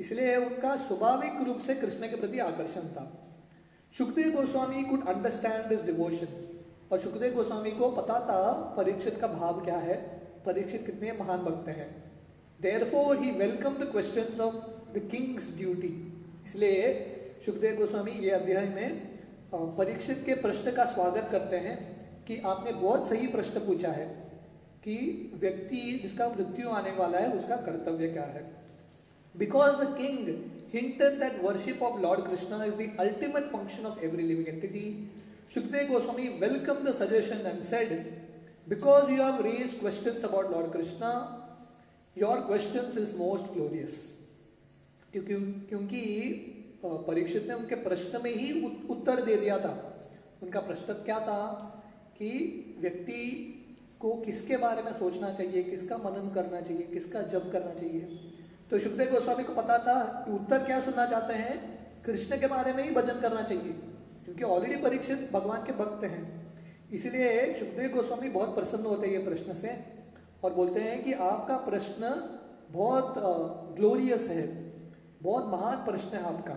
इसलिए 0.01 0.37
उनका 0.37 0.77
स्वाभाविक 0.79 1.47
रूप 1.47 1.61
से 1.67 1.75
कृष्ण 1.75 2.09
के 2.09 2.17
प्रति 2.17 2.39
आकर्षण 2.41 2.89
था। 2.89 3.05
Sukhdev 3.95 4.31
Goswami 4.33 4.83
could 4.85 5.07
understand 5.09 5.65
this 5.67 5.85
devotion 5.85 6.29
और 6.93 6.99
सुखदेव 6.99 7.35
गोस्वामी 7.35 7.71
को 7.71 7.91
पता 7.91 8.19
था, 8.21 8.53
परीक्षित 8.77 9.19
का 9.21 9.27
भाव 9.29 9.61
क्या 9.65 9.77
है, 9.77 9.97
परीक्षित 10.47 10.87
कितने 10.87 11.13
महान 11.13 11.39
भक्त 11.39 11.69
हैं। 11.69 11.89
Therefore 12.85 13.17
he 13.17 13.31
welcome 13.31 13.75
the 13.75 13.91
question 13.93 14.41
of 14.41 14.55
the 14.95 15.09
king's 15.11 15.57
duty 15.59 15.93
इसलिए 16.47 16.93
सुखदेव 17.45 17.77
गोस्वामी 17.77 18.11
ये 18.21 18.31
अध्याय 18.31 18.67
में 18.67 18.89
परीक्षित 19.55 20.23
के 20.27 20.35
प्रश्न 20.37 20.73
का 20.73 20.85
स्वागत 20.85 21.29
करते 21.33 21.57
हैं। 21.59 21.98
कि 22.29 22.37
आपने 22.47 22.73
बहुत 22.73 23.09
सही 23.09 23.27
प्रश्न 23.27 23.61
पूछा 23.67 23.91
है 23.91 24.07
कि 24.85 24.95
व्यक्ति 25.35 25.79
जिसका 26.03 26.29
मृत्यु 26.29 26.71
आने 26.71 26.91
वाला 26.97 27.19
है, 27.19 27.31
उसका 27.33 27.57
कर्तव्य 27.59 28.09
क्या 28.09 28.25
है? 28.25 28.43
Because 29.35 29.77
the 29.77 29.97
king 29.97 30.29
hinted 30.75 31.15
that 31.19 31.43
worship 31.43 31.83
of 31.83 32.01
Lord 32.01 32.21
Krishna 32.27 32.65
is 32.65 32.75
the 32.75 32.97
ultimate 33.01 33.47
function 33.53 33.87
of 33.87 34.05
every 34.05 34.23
living 34.23 34.49
entity 34.49 34.85
Sukhdev 35.55 35.89
Goswami 35.93 36.29
welcome 36.41 36.85
the 36.85 36.95
suggestion 36.95 37.47
and 37.47 37.63
said 37.63 37.93
because 38.69 39.11
you 39.11 39.23
have 39.23 39.43
raise 39.47 39.79
question 39.81 40.21
about 40.29 40.51
Lord 40.51 40.73
Krishna 40.73 41.15
your 42.17 42.41
question 42.47 42.93
is 43.03 43.17
most 43.19 43.53
glorious 43.55 43.97
क्योंकि 45.13 46.03
परीक्षित 46.85 47.49
ने 47.49 47.55
उनके 47.55 47.75
प्रश्न 47.85 48.21
में 48.25 48.35
ही 48.35 48.53
उत्तर 48.91 49.23
दे 49.23 49.37
दिया 49.37 49.59
था। 49.59 49.75
उनका 50.43 50.61
प्रश्न 50.61 50.95
क्या 51.05 51.19
था? 51.21 51.41
कि 52.19 52.31
व्यक्ति 52.81 53.23
को 54.01 54.13
किसके 54.17 54.57
बारे 54.57 54.83
में 54.83 54.93
सोचना 54.95 55.33
चाहिए, 55.33 55.63
किसका 55.65 55.97
मनन 55.99 56.31
करना 56.35 56.61
चाहिए, 56.61 56.83
किसका 56.85 57.23
जप 57.25 57.49
करना 57.53 57.75
चाहिए। 57.75 58.19
तो 58.71 58.79
सुखदेव 58.79 59.11
गोस्वामी 59.13 59.45
को 59.45 59.55
पता 59.55 59.79
था 59.81 60.03
कि 60.19 60.33
उत्तर 60.33 60.65
क्या 60.65 60.81
सुनना 60.81 61.07
चाहते 61.07 61.35
हैं, 61.35 61.55
कृष्ण 62.05 62.41
के 62.41 62.47
बारे 62.47 62.73
में 62.73 62.83
ही 62.85 62.91
भजन 62.93 63.21
करना 63.21 63.43
चाहिए, 63.43 63.73
क्योंकि 64.25 64.45
ऑलरेडी 64.47 64.77
परीक्षित 64.83 65.29
भगवान 65.33 65.65
के 65.65 65.73
भक्त 65.75 66.05
हैं। 66.05 66.23
इसलिए 66.91 67.55
सुखदेव 67.55 67.95
गोस्वामी 67.95 68.29
बहुत 68.31 68.55
प्रसन्न 68.55 68.85
होते 68.87 69.07
हैं 69.07 69.15
ये 69.15 69.25
प्रश्न 69.25 69.55
से 69.57 69.77
और 70.45 70.53
बोलते 70.55 70.81
हैं 70.81 71.03
कि 71.05 71.13
आपका 71.13 71.57
प्रश्न 71.65 72.15
बहुत 72.71 73.15
ग्लोरियस 73.77 74.29
है, 74.31 74.47
बहुत 75.23 75.47
महान 75.49 75.85
प्रश्न 75.85 76.17
है 76.17 76.23
आपका। 76.27 76.55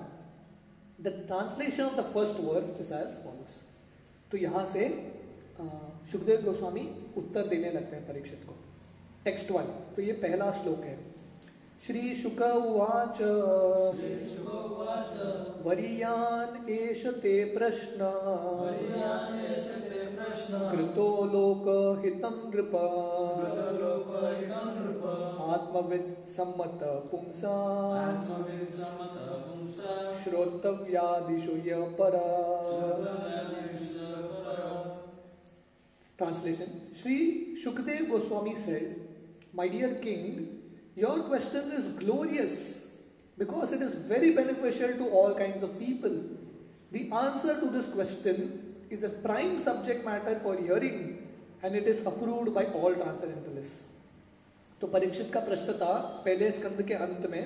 The 1.01 1.13
translation 1.27 1.83
of 1.83 1.95
the 1.95 2.03
first 2.13 2.39
word 2.41 2.81
is 2.81 2.93
as 2.93 3.17
follows 3.23 3.59
तो 4.31 4.37
यहाँ 4.37 4.65
से 4.73 4.87
सुखदेव 6.11 6.41
गोस्वामी 6.41 7.13
उत्तर 7.17 7.47
देने 7.47 7.71
लगते 7.71 7.95
हैं 7.95 8.07
परीक्षित 8.07 8.45
को। 8.47 8.53
टेक्स्ट 9.25 9.51
वन 9.51 9.63
तो 9.63 10.01
ये 10.01 10.11
पहला 10.11 10.51
श्लोक 10.51 10.79
है। 10.79 11.11
श्री 11.87 12.15
शुक 12.15 12.41
उवाच। 12.41 13.21
वरीयान 15.65 16.69
एष 16.69 17.05
ते 17.05 17.57
प्रश्न। 17.57 17.97
कृतो 20.71 21.25
लोक 21.25 21.67
लोकहितं 21.67 22.51
नृप। 22.53 22.75
आत्मविद 25.49 26.17
सम्मत 26.29 26.79
पुंसा। 26.83 27.55
श्रोतव्यादिषु 30.23 31.51
य 31.51 31.95
परा। 31.99 32.27
Translation 36.21 36.69
Sri 36.95 37.55
Shukdev 37.63 38.09
Goswami 38.09 38.55
said, 38.55 38.99
My 39.53 39.67
dear 39.67 39.95
king, 39.95 40.59
your 40.95 41.23
question 41.23 41.71
is 41.71 41.87
glorious 41.93 43.01
because 43.37 43.73
it 43.73 43.81
is 43.81 43.95
very 44.13 44.31
beneficial 44.31 44.93
to 44.93 45.09
all 45.09 45.33
kinds 45.35 45.63
of 45.63 45.79
people. 45.79 46.15
The 46.91 47.09
answer 47.11 47.59
to 47.59 47.67
this 47.69 47.89
question 47.93 48.75
is 48.89 48.99
the 48.99 49.09
prime 49.09 49.59
subject 49.59 50.05
matter 50.05 50.39
for 50.39 50.57
hearing 50.57 51.17
and 51.63 51.75
it 51.75 51.87
is 51.87 52.05
approved 52.07 52.49
by 52.53 52.65
all 52.75 52.95
transcendentalist 52.95 54.79
तो 54.81 54.87
परीक्षित 54.93 55.29
का 55.33 55.39
प्रश्न 55.39 55.73
था 55.81 55.93
पहले 56.25 56.51
स्कंद 56.51 56.81
के 56.87 56.93
अंत 57.07 57.29
में 57.31 57.43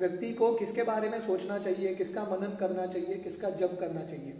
व्यक्ति 0.00 0.32
को 0.40 0.52
किसके 0.54 0.82
बारे 0.90 1.08
में 1.10 1.20
सोचना 1.26 1.58
चाहिए 1.58 1.94
किसका 2.00 2.24
मनन 2.30 2.56
करना 2.60 2.86
चाहिए 2.86 3.18
किसका 3.22 3.50
जप 3.62 3.76
करना 3.80 4.02
चाहिए 4.10 4.34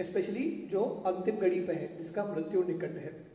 स्पेशली 0.00 0.68
जो 0.72 1.02
अंतिम 1.06 1.36
घड़ी 1.36 1.60
पे 1.60 1.72
है, 1.72 1.98
जिसका 1.98 2.24
मृत्यु 2.24 2.62
निकट 2.62 2.90
है। 2.90 3.26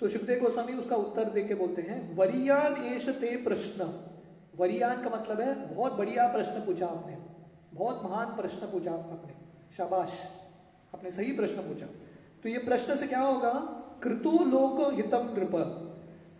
तो 0.00 0.08
सुखदेव 0.08 0.40
गोस्वामी 0.40 0.72
उसका 0.72 0.96
उत्तर 0.96 1.24
दे 1.24 1.42
के 1.42 1.54
बोलते 1.54 1.82
हैं, 1.82 2.16
वरियान 2.16 2.84
एश 2.84 3.08
ते 3.08 3.36
प्रश्न। 3.36 4.06
वरियान 4.56 5.02
का 5.02 5.10
मतलब 5.10 5.40
है, 5.40 5.74
बहुत 5.74 5.92
बढ़िया 5.92 6.28
प्रश्न 6.28 6.52
पूछा 6.52 6.86
आपने। 6.86 7.16
बहुत 7.74 8.00
महान 8.04 8.26
प्रश्न 8.26 8.66
पूछा 8.66 8.90
आपने। 8.90 9.32
शाबाश। 9.76 10.12
आपने 10.94 11.12
सही 11.12 11.32
प्रश्न 11.32 11.56
पूछा। 11.56 11.86
तो 12.42 12.48
ये 12.48 12.58
प्रश्न 12.58 12.96
से 12.96 13.06
क्या 13.06 13.20
होगा? 13.20 13.52
कृतो 14.02 14.30
लोक 14.30 14.94
हितम 14.94 15.34
नृप। 15.38 15.86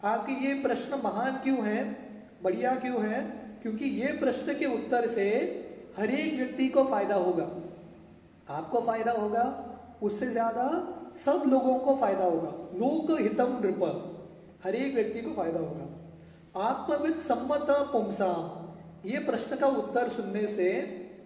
आपके 0.05 0.33
ये 0.33 0.55
प्रश्न 0.55 1.01
महान 1.05 1.33
क्यों 1.33 1.67
है? 1.67 1.97
बढ़िया 2.43 2.75
क्यों 2.75 3.09
है? 3.09 3.41
क्योंकि 3.63 3.85
ये 3.85 4.07
प्रश्न 4.07 4.59
के 4.59 4.67
उत्तर 4.67 5.09
से 5.09 5.27
हर 5.97 6.11
एक 6.11 6.35
व्यक्ति 6.35 6.69
को 6.69 6.85
फ़ायदा 6.85 7.15
होगा। 7.15 7.51
आपको 8.51 8.81
फ़ायदा 8.81 9.13
होगा, 9.13 9.45
उससे 10.03 10.27
ज़्यादा 10.27 10.67
सब 11.25 11.43
लोगों 11.47 11.79
को 11.79 11.97
फ़ायदा 11.97 12.25
होगा। 12.25 12.49
लोक 12.79 13.11
हितम 13.21 13.59
नृप 13.63 13.83
हर 14.65 14.75
एक 14.75 14.95
व्यक्ति 14.95 15.21
को 15.21 15.35
फ़ायदा 15.35 15.59
होगा। 15.59 15.87
आत्मविद 16.61 17.17
सम्मत 17.19 17.67
पुमसा 17.93 18.33
ये 19.07 19.19
प्रश्न 19.19 19.57
का 19.57 19.67
उत्तर 19.67 20.09
सुनने 20.09 20.47
से 20.47 20.71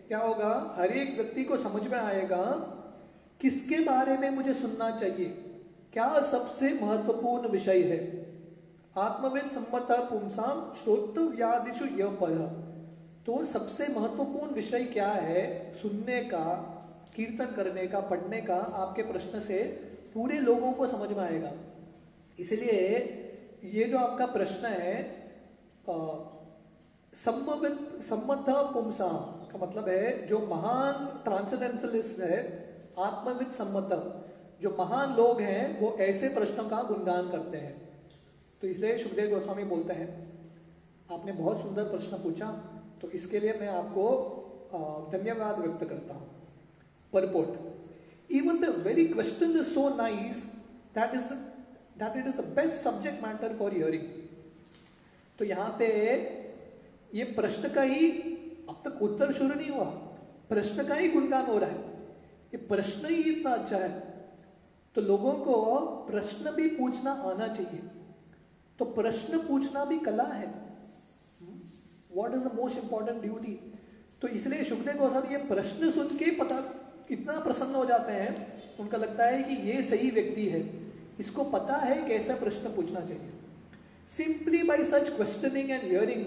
क्या 0.08 0.18
होगा? 0.18 0.74
हर 0.78 0.92
एक 0.92 1.14
व्यक्ति 1.16 1.44
को 1.44 1.56
समझ 1.56 1.86
में 1.86 1.98
आएगा, 1.98 2.44
किसके 3.40 3.78
बारे 3.80 4.16
में 4.18 4.30
मुझे 4.30 4.54
सुनना 4.54 4.90
चाहिए? 4.90 5.26
क्या 5.92 6.22
सबसे 6.22 6.72
महत्वपूर्ण 6.82 7.48
विषय 7.48 7.82
है? 7.82 7.98
आत्मविद 8.98 9.46
सम्मत 9.46 9.88
पुमसाम 10.10 10.60
श्रोतव्यादिशु 10.74 11.84
यह 11.98 12.16
पद। 12.22 12.38
तो 13.26 13.44
सबसे 13.46 13.86
महत्वपूर्ण 13.88 14.54
विषय 14.54 14.84
क्या 14.84 15.08
है? 15.08 15.72
सुनने 15.74 16.20
का 16.24 16.73
कीर्तन 17.16 17.54
करने 17.56 17.86
का, 17.86 18.00
पढ़ने 18.02 18.40
का 18.42 18.54
आपके 18.54 19.02
प्रश्न 19.04 19.40
से 19.42 19.62
पूरे 20.14 20.38
लोगों 20.40 20.72
को 20.72 20.86
समझ 20.88 21.10
में 21.10 21.24
आएगा। 21.24 21.52
इसलिए 22.38 22.80
ये 23.74 23.84
जो 23.84 23.98
आपका 23.98 24.26
प्रश्न 24.28 24.66
है 24.68 24.94
सम्मत 27.12 28.46
पुमसा 28.74 29.08
का 29.50 29.58
मतलब 29.58 29.88
है 29.88 30.26
जो 30.26 30.38
महान 30.46 31.06
ट्रांसेंडेंटलिस्ट 31.24 32.20
है, 32.20 32.38
आत्मविद 32.98 33.50
सम्मत, 33.52 33.90
जो 34.62 34.70
महान 34.78 35.14
लोग 35.16 35.40
हैं, 35.40 35.80
वो 35.80 35.96
ऐसे 36.00 36.28
प्रश्नों 36.30 36.68
का 36.68 36.82
गुणगान 36.84 37.28
करते 37.30 37.58
हैं। 37.58 37.74
तो 38.62 38.66
इसलिए 38.68 38.96
सुखदेव 38.98 39.30
गोस्वामी 39.30 39.64
बोलते 39.66 39.94
हैं, 39.94 40.08
आपने 41.08 41.32
बहुत 41.34 41.60
सुंदर 41.62 41.84
प्रश्न 41.86 42.22
पूछा 42.22 42.46
तो 43.02 43.10
इसके 43.12 43.40
लिए 43.40 43.52
मैं 43.60 43.68
आपको 43.70 44.04
धन्यवाद 45.12 45.58
व्यक्त 45.58 45.84
करता 45.84 46.14
हूँ। 46.14 46.28
Purport 47.14 48.32
even 48.32 48.60
the 48.60 48.74
very 48.84 49.04
question 49.06 49.58
is 49.58 49.68
so 49.68 49.88
nice 49.96 50.44
that 50.94 51.14
is 51.14 51.32
that 51.98 52.16
it 52.16 52.26
is 52.26 52.36
the 52.36 52.44
best 52.56 52.76
subject 52.82 53.22
matter 53.26 53.56
for 53.58 53.72
hearing 53.72 54.02
तो 55.38 55.44
यहाँ 55.44 55.68
पे 55.78 55.88
ये 57.14 57.24
प्रश्न 57.34 57.68
का 57.74 57.82
ही 57.82 58.08
अब 58.68 58.82
तक 58.84 59.02
उत्तर 59.02 59.32
शुरू 59.32 59.54
नहीं 59.54 59.70
हुआ। 59.70 59.84
प्रश्न 60.48 60.84
का 60.86 60.94
ही 60.94 61.08
गुणगान 61.08 61.46
हो 61.46 61.58
रहा 61.58 61.70
है। 61.70 61.78
ये 62.54 62.56
प्रश्न 62.66 63.08
ही 63.08 63.22
इतना 63.30 63.50
अच्छा 63.50 63.76
है। 63.76 63.88
तो 64.96 65.00
लोगों 65.00 65.32
को 65.44 65.54
प्रश्न 66.10 66.50
भी 66.50 66.68
पूछना 66.68 67.12
आना 67.30 67.46
चाहिए। 67.48 67.80
तो 68.78 68.84
प्रश्न 68.94 69.38
पूछना 69.38 69.84
भी 69.84 69.98
कला 69.98 70.24
है। 70.24 70.46
What 72.16 72.34
is 72.34 72.48
the 72.48 72.52
most 72.54 72.78
important 72.78 73.20
duty 73.22 73.54
तो 74.22 74.28
इसलिए 74.30 74.64
सुखदेव 74.64 74.96
गोस्वामी 74.98 75.34
ये 75.34 75.42
प्रश्न 75.46 75.90
सुन 75.90 76.16
के 76.16 76.30
पता 76.36 76.60
इतना 77.10 77.38
प्रसन्न 77.40 77.74
हो 77.74 77.84
जाते 77.86 78.12
हैं, 78.12 78.62
उनका 78.80 78.98
लगता 78.98 79.24
है 79.24 79.42
कि 79.42 79.54
ये 79.70 79.82
सही 79.82 80.10
व्यक्ति 80.10 80.46
है। 80.46 80.62
इसको 81.20 81.44
पता 81.50 81.76
है 81.76 81.96
कैसा 82.08 82.34
प्रश्न 82.34 82.74
पूछना 82.76 83.00
चाहिए। 83.00 83.30
Simply 84.08 84.62
by 84.62 84.84
such 84.84 85.08
questioning 85.10 85.70
and 85.70 85.82
hearing 85.82 86.24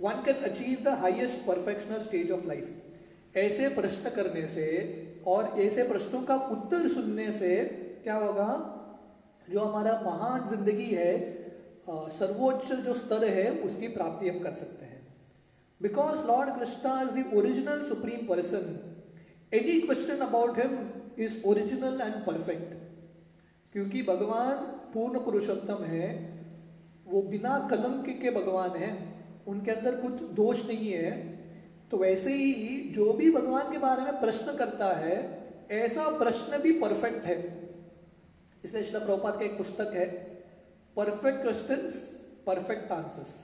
one 0.00 0.22
can 0.24 0.44
achieve 0.44 0.84
the 0.84 0.88
highest 0.98 1.46
perfectional 1.46 2.02
stage 2.02 2.30
of 2.30 2.46
life 2.46 3.36
ऐसे 3.36 3.68
प्रश्न 3.68 4.10
करने 4.10 4.46
से 4.48 4.66
और 5.26 5.60
ऐसे 5.60 5.82
प्रश्नों 5.82 6.22
का 6.22 6.34
उत्तर 6.52 6.88
सुनने 6.88 7.30
से 7.32 7.56
क्या 8.04 8.14
होगा? 8.16 8.48
जो 9.50 9.60
हमारा 9.60 9.92
महान 10.06 10.48
ज़िंदगी 10.48 10.90
है 10.94 11.12
सर्वोच्च 11.90 12.72
जो 12.72 12.94
स्तर 12.94 13.24
है, 13.24 13.50
उसकी 13.50 13.88
प्राप्ति 13.88 14.28
हम 14.28 14.38
कर 14.38 14.54
सकते 14.54 14.84
हैं। 14.84 15.00
Because 15.80 16.26
Lord 16.26 16.50
Krishna 16.58 17.00
is 17.02 17.10
the 17.10 17.36
original 17.36 17.84
supreme 17.88 18.26
person 18.26 18.89
any 19.52 19.80
question 19.80 20.18
about 20.24 20.58
him 20.58 20.74
is 21.18 21.36
original 21.48 22.00
and 22.00 22.14
perfect 22.26 22.74
क्योंकि 23.72 24.02
भगवान 24.02 24.54
पूर्ण 24.92 25.20
पुरुषोत्तम 25.24 25.82
है 25.84 26.08
वो 27.06 27.22
बिना 27.22 27.58
कलम 27.70 28.02
के, 28.02 28.30
भगवान 28.30 28.76
है 28.76 28.90
उनके 29.48 29.70
अंदर 29.70 29.96
कुछ 29.96 30.22
दोष 30.34 30.64
नहीं 30.66 30.92
है। 30.92 31.10
तो 31.90 31.96
वैसे 31.96 32.34
ही 32.34 32.78
जो 32.94 33.12
भी 33.12 33.30
भगवान 33.30 33.72
के 33.72 33.78
बारे 33.78 34.02
में 34.02 34.20
प्रश्न 34.20 34.56
करता 34.56 34.94
है 34.96 35.18
ऐसा 35.78 36.08
प्रश्न 36.18 36.58
भी 36.58 36.72
परफेक्ट 36.80 37.24
है। 37.26 37.38
इसलिए 38.64 38.82
श्री 38.84 38.98
प्रभुपात 38.98 39.38
का 39.38 39.44
एक 39.44 39.56
पुस्तक 39.58 39.94
है 39.94 40.06
परफेक्ट 40.96 41.42
क्वेश्चन 41.42 41.88
परफेक्ट 42.46 42.92
आंसर्स 42.92 43.34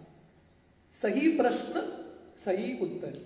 सही 0.95 1.37
प्रश्न 1.37 1.89
सही 2.45 2.77
उत्तर। 2.83 3.19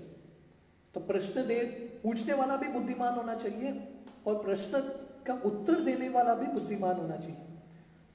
तो 0.94 1.00
प्रश्न 1.02 1.46
दे, 1.46 1.58
पूछने 2.02 2.34
वाला 2.34 2.56
भी 2.56 2.68
बुद्धिमान 2.68 3.14
होना 3.14 3.34
चाहिए 3.36 3.74
और 4.26 4.42
प्रश्न 4.42 4.80
का 5.26 5.34
उत्तर 5.44 5.80
देने 5.82 6.08
वाला 6.08 6.34
भी 6.34 6.46
बुद्धिमान 6.52 6.96
होना 6.96 7.16
चाहिए। 7.16 7.46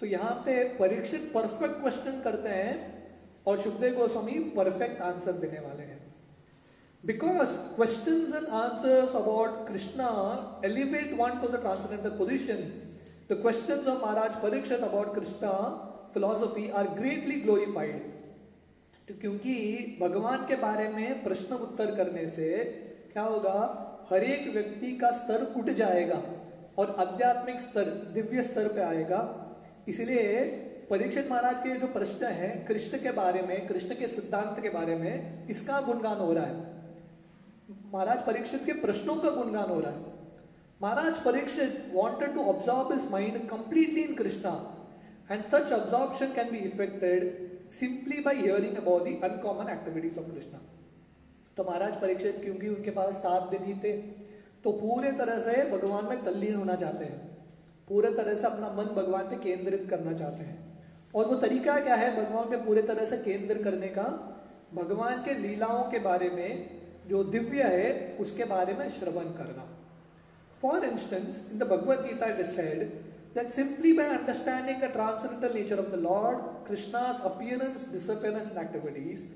तो 0.01 0.05
यहाँ 0.05 0.33
पे 0.45 0.63
परीक्षित 0.77 1.31
परफेक्ट 1.33 1.79
क्वेश्चन 1.81 2.21
करते 2.23 2.49
हैं 2.51 2.73
और 3.47 3.59
सुखदेव 3.59 3.95
गोस्वामी 3.97 4.39
परफेक्ट 4.55 5.01
आंसर 5.01 5.31
देने 5.39 5.59
वाले 5.59 5.83
हैं। 5.83 6.03
Because 7.03 7.55
question 7.75 8.33
and 8.35 8.47
answers 8.55 9.15
about 9.15 9.67
Krishna 9.67 10.09
elevate 10.65 11.13
one 11.19 11.39
to 11.41 11.47
the 11.47 11.61
transcendental 11.61 12.17
position 12.17 12.63
the 13.29 13.39
question 13.41 13.87
of 13.87 14.01
Maharaj 14.01 14.41
Parikshit 14.41 14.83
about 14.83 15.13
Krishna 15.15 15.51
philosophy 16.13 16.69
are 16.71 16.87
greatly 16.99 17.39
glorified 17.41 18.24
तो 19.07 19.13
क्योंकि 19.21 19.97
भगवान 20.01 20.45
के 20.47 20.55
बारे 20.55 20.87
में 20.87 21.23
प्रश्न 21.23 21.55
उत्तर 21.55 21.95
करने 21.95 22.27
से 22.29 22.47
क्या 23.13 23.23
होगा? 23.23 23.81
हर 24.11 24.23
एक 24.23 24.53
व्यक्ति 24.53 24.91
का 24.97 25.11
स्तर 25.11 25.43
उठ 25.57 25.69
जाएगा 25.69 26.21
और 26.77 26.95
आध्यात्मिक 26.99 27.59
स्तर, 27.59 27.83
दिव्य 28.13 28.43
स्तर 28.43 28.67
पे 28.67 28.81
आएगा। 28.81 29.19
इसलिए 29.87 30.45
परीक्षित 30.89 31.29
महाराज 31.31 31.59
के 31.59 31.75
जो 31.79 31.87
प्रश्न 31.87 32.25
है, 32.25 32.49
कृष्ण 32.67 32.97
के 32.97 33.11
बारे 33.11 33.41
में, 33.41 33.67
कृष्ण 33.67 33.95
के 33.95 34.07
सिद्धांत 34.07 34.59
के 34.61 34.69
बारे 34.69 34.95
में, 34.95 35.47
इसका 35.47 35.79
गुणगान 35.81 36.17
हो 36.17 36.33
रहा 36.33 36.45
है। 36.45 36.73
महाराज 37.93 38.25
परीक्षित 38.25 38.65
के 38.65 38.73
प्रश्नों 38.81 39.15
का 39.15 39.29
गुणगान 39.29 39.69
हो 39.69 39.79
रहा 39.79 39.91
है। 39.91 40.13
Maharaj 40.81 41.23
Parikshit 41.23 41.91
wanted 41.93 42.33
to 42.33 42.45
absorb 42.45 42.93
his 42.93 43.11
mind 43.11 43.37
completely 43.49 44.01
in 44.01 44.13
Krishna 44.15 44.53
and 45.31 45.43
such 45.43 45.71
absorption 45.73 46.33
can 46.33 46.51
be 46.51 46.57
effected 46.67 47.23
simply 47.73 48.21
by 48.21 48.35
hearing 48.35 48.75
about 48.75 49.03
the 49.03 49.23
uncommon 49.23 49.69
activities 49.69 50.19
of 50.19 50.31
Krishna 50.31 50.59
तो 51.57 51.63
महाराज 51.63 52.01
परीक्षित 52.01 52.39
क्योंकि 52.43 52.69
उनके 52.69 52.91
पास 52.91 53.15
सात 53.15 53.49
दिन 53.49 53.63
ही 53.63 53.73
थे 53.73 53.91
तो 54.63 54.71
पूरे 54.71 55.11
तरह 55.11 55.39
से 55.41 55.69
भगवान 55.71 56.05
में 56.05 56.23
तल्लीन 56.23 56.55
होना 56.55 56.75
चाहते 56.75 57.05
हैं। 57.05 57.17
पूरे 57.89 58.09
तरह 58.09 58.35
से 58.35 58.47
अपना 58.47 58.69
मन 58.69 58.85
भगवान 58.95 59.23
पे 59.23 59.35
केंद्रित 59.35 59.87
करना 59.89 60.13
चाहते 60.13 60.43
हैं। 60.43 60.57
और 61.15 61.25
वो 61.25 61.35
तरीका 61.35 61.79
क्या 61.79 61.95
है 61.95 62.09
भगवान 62.15 62.49
पे 62.49 62.57
पूरे 62.57 62.81
तरह 62.81 63.05
से 63.05 63.17
केंद्र 63.17 63.63
करने 63.63 63.87
का? 63.87 64.03
भगवान 64.73 65.23
के 65.23 65.33
लीलाओं 65.33 65.83
के 65.91 65.99
बारे 65.99 66.29
में, 66.29 66.79
जो 67.07 67.23
दिव्य 67.23 67.63
है, 67.63 68.17
उसके 68.19 68.45
बारे 68.45 68.73
में 68.73 68.89
श्रवण 68.89 69.23
करना। 69.23 69.67
For 70.61 70.85
instance 70.85 71.47
in 71.51 71.59
the 71.59 71.63
Bhagavad 71.63 71.99
Gita 71.99 72.25
it 72.25 72.45
said 72.45 73.04
that 73.35 73.51
simply 73.51 73.91
by 73.93 74.05
understanding 74.17 74.79
the 74.79 74.87
transcendental 74.87 75.53
nature 75.53 75.79
of 75.83 75.91
the 75.91 75.97
Lord, 75.97 76.37
Krishna's 76.65 77.19
appearance, 77.23 77.83
disappearance, 77.83 78.49
and 78.51 78.57
activities, 78.57 79.27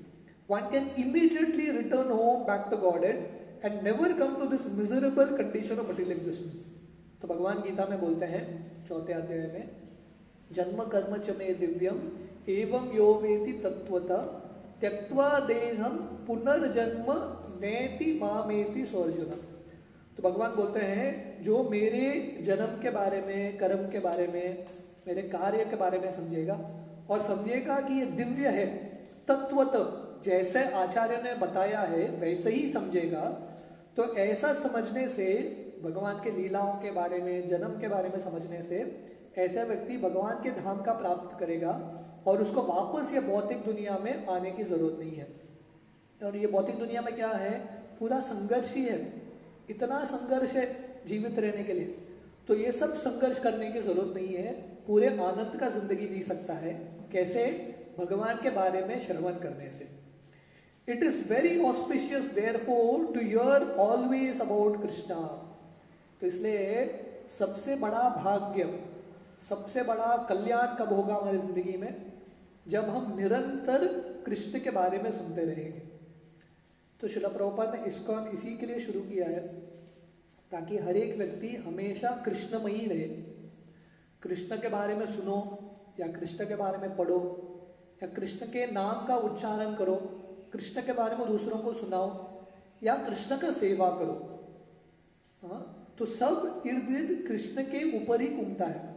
one 0.46 0.70
can 0.70 0.90
immediately 0.96 1.70
return 1.70 2.08
home 2.08 2.46
back 2.46 2.70
to 2.70 2.76
Godhead 2.76 3.18
and 3.62 3.82
never 3.82 4.08
come 4.14 4.40
to 4.40 4.46
this 4.46 4.64
miserable 4.70 5.36
condition 5.36 5.78
of 5.78 5.88
material 5.88 6.16
existence. 6.18 6.64
तो 7.20 7.28
भगवान 7.28 7.58
गीता 7.62 7.86
में 7.86 8.00
बोलते 8.00 8.26
हैं 8.26 8.44
चौथे 8.88 9.12
अध्याय 9.12 9.46
में 9.54 9.64
जन्म 10.56 10.78
कर्म 10.92 11.16
च 11.16 11.36
मे 11.38 11.52
दिव्यम 11.54 11.98
एवं 12.52 12.86
यो 12.96 13.08
वेति 13.22 13.52
तत्वता 13.64 14.20
त्यक्वा 14.80 15.28
देहम 15.50 15.96
पुनर्जन्म 16.26 17.10
नेति 17.64 18.06
मामेति 18.22 18.84
स्वर्जुन 18.92 19.34
तो 20.16 20.22
भगवान 20.28 20.54
बोलते 20.54 20.86
हैं 20.92 21.10
जो 21.42 21.68
मेरे 21.70 22.38
जन्म 22.42 22.82
के 22.82 22.90
बारे 22.90 23.20
में, 23.20 23.58
कर्म 23.58 23.90
के 23.90 23.98
बारे 23.98 24.26
में, 24.26 24.64
मेरे 25.06 25.22
कार्य 25.22 25.64
के 25.64 25.76
बारे 25.76 25.98
में 25.98 26.12
समझेगा 26.12 26.70
और 27.10 27.22
समझेगा 27.22 27.80
कि 27.80 27.94
ये 27.94 28.06
दिव्य 28.06 28.48
है, 28.48 28.66
तत्वत। 29.28 30.06
जैसे 30.24 30.64
आचार्य 30.64 31.22
ने 31.22 31.34
बताया 31.34 31.80
है, 31.80 32.10
वैसे 32.10 32.50
ही 32.50 32.70
समझेगा। 32.70 33.20
तो 33.96 34.16
ऐसा 34.16 34.54
समझने 34.54 35.08
से, 35.08 35.32
भगवान 35.84 36.16
के 36.16 36.30
लीलाओं 36.30 36.72
के 36.72 36.90
बारे 36.90 37.18
में, 37.18 37.48
जन्म 37.48 37.80
के 37.80 37.88
बारे 37.88 38.08
में 38.08 38.20
समझने 38.20 38.62
से, 38.62 39.10
ऐसा 39.38 39.62
व्यक्ति 39.62 39.96
भगवान 39.96 40.36
के 40.42 40.50
धाम 40.50 40.82
का 40.82 40.92
प्राप्त 40.92 41.40
करेगा 41.40 42.04
और 42.26 42.42
उसको 42.42 42.62
वापस 42.62 43.14
ये 43.14 43.20
भौतिक 43.20 43.58
दुनिया 43.58 43.98
में 43.98 44.26
आने 44.26 44.50
की 44.50 44.64
ज़रूरत 44.64 44.96
नहीं 45.00 45.16
है। 45.16 45.28
और 46.24 46.36
ये 46.36 46.46
भौतिक 46.46 46.78
दुनिया 46.78 47.02
में 47.02 47.16
क्या 47.16 47.28
है? 47.28 47.60
पूरा 48.00 48.20
संघर्ष 48.20 48.74
ही 48.74 48.84
है। 48.84 49.12
इतना 49.70 50.04
संघर्ष 50.04 50.52
है 50.52 50.89
जीवित 51.06 51.38
रहने 51.38 51.64
के 51.64 51.72
लिए। 51.72 51.94
तो 52.48 52.54
ये 52.56 52.72
सब 52.72 52.96
संघर्ष 52.98 53.38
करने 53.40 53.70
की 53.72 53.80
ज़रूरत 53.82 54.14
नहीं 54.16 54.34
है। 54.36 54.52
पूरे 54.86 55.08
आनंद 55.08 55.58
का 55.60 55.68
ज़िंदगी 55.70 56.06
जी 56.06 56.22
सकता 56.22 56.54
है। 56.56 56.72
कैसे? 57.12 57.46
भगवान 57.98 58.38
के 58.42 58.50
बारे 58.50 58.84
में 58.84 58.98
श्रवण 59.00 59.38
करने 59.38 59.70
से। 59.70 59.88
It 60.88 61.02
is 61.04 61.20
very 61.28 61.58
auspicious 61.64 62.24
therefore 62.56 63.04
to 63.14 63.20
hear 63.22 63.68
always 63.80 64.40
about 64.40 64.80
Krishna 64.82 65.16
तो 66.20 66.26
इसलिए 66.26 66.84
सबसे 67.38 67.76
बड़ा 67.76 68.08
भाग्य, 68.16 68.64
सबसे 69.48 69.82
बड़ा 69.82 70.16
कल्याण 70.28 70.74
कब 70.76 70.92
होगा 70.92 71.14
हमारी 71.14 71.38
ज़िंदगी 71.38 71.76
में? 71.76 71.94
जब 72.68 72.88
हम 72.88 73.14
निरंतर 73.18 73.86
कृष्ण 74.26 74.60
के 74.60 74.70
बारे 74.70 74.98
में 74.98 75.10
सुनते 75.12 75.44
रहेंगे। 75.44 75.82
तो 77.00 77.08
शिला 77.08 77.28
प्रभुपाद 77.28 77.74
ने 77.74 77.84
इसको 77.86 78.18
इसी 78.32 78.56
के 78.56 78.66
लिए 78.66 78.80
शुरू 78.80 79.00
किया 79.02 79.26
है। 79.26 79.40
ताकि 80.52 80.78
हर 80.78 80.96
एक 80.96 81.16
व्यक्ति 81.18 81.48
हमेशा 81.56 82.10
कृष्णमयी 82.26 82.86
रहे। 82.86 83.08
कृष्ण 84.22 84.56
के 84.56 84.68
बारे 84.68 84.94
में 84.94 85.06
सुनो, 85.06 85.36
या 86.00 86.06
कृष्ण 86.06 86.44
के 86.44 86.56
बारे 86.56 86.78
में 86.78 86.96
पढ़ो, 86.96 87.20
या 88.02 88.08
कृष्ण 88.08 88.46
के 88.46 88.66
नाम 88.72 89.06
का 89.06 89.16
उच्चारण 89.16 89.74
करो, 89.74 89.94
कृष्ण 90.52 90.82
के 90.82 90.92
बारे 90.92 91.16
में 91.16 91.26
दूसरों 91.28 91.58
को 91.58 91.72
सुनाओ, 91.72 92.08
या 92.82 92.94
कृष्ण 92.96 93.36
का 93.36 93.50
सेवा 93.52 93.88
करो। 93.90 94.14
हाँ 95.42 95.76
तो 95.98 96.06
सब 96.06 96.62
इर्द 96.66 96.84
गिर्द 96.84 97.26
कृष्ण 97.28 97.62
के 97.62 97.82
ऊपर 97.98 98.20
ही 98.20 98.28
घूमता 98.28 98.64
है। 98.64 98.88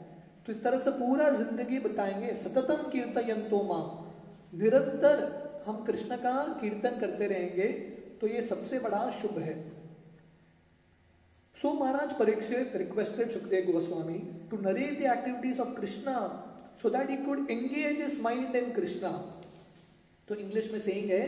तो 0.45 0.51
इस 0.51 0.63
तरह 0.63 0.79
से 0.79 0.91
पूरा 0.91 1.29
ज़िंदगी 1.29 1.79
बताएँगे। 1.79 2.33
सततम 2.35 2.89
कीर्तयंतो 2.91 3.61
माँ 3.63 3.83
निरंतर 4.53 5.63
हम 5.67 5.83
कृष्ण 5.83 6.15
का 6.15 6.33
कीर्तन 6.61 6.99
करते 6.99 7.27
रहेंगे 7.27 7.67
तो 8.21 8.27
ये 8.27 8.41
सबसे 8.41 8.79
बड़ा 8.79 9.09
शुभ 9.11 9.37
है। 9.39 9.53
So 11.55 11.73
Maharaj 11.73 12.13
Parikshit 12.19 12.75
requested 12.75 13.31
Sukhdev 13.31 13.71
Goswami 13.71 14.19
to 14.51 14.57
narrate 14.61 14.99
the 14.99 15.11
activities 15.11 15.59
of 15.61 15.73
Krishna 15.75 16.15
so 16.81 16.89
that 16.89 17.09
he 17.09 17.17
could 17.17 17.49
engage 17.51 18.01
is 18.01 18.21
mind 18.21 18.55
in 18.55 18.71
Krishna 18.71 19.09
तो 20.27 20.35
इंग्लिश 20.35 20.71
में 20.73 20.79
सेइंग 20.79 21.11
है 21.11 21.23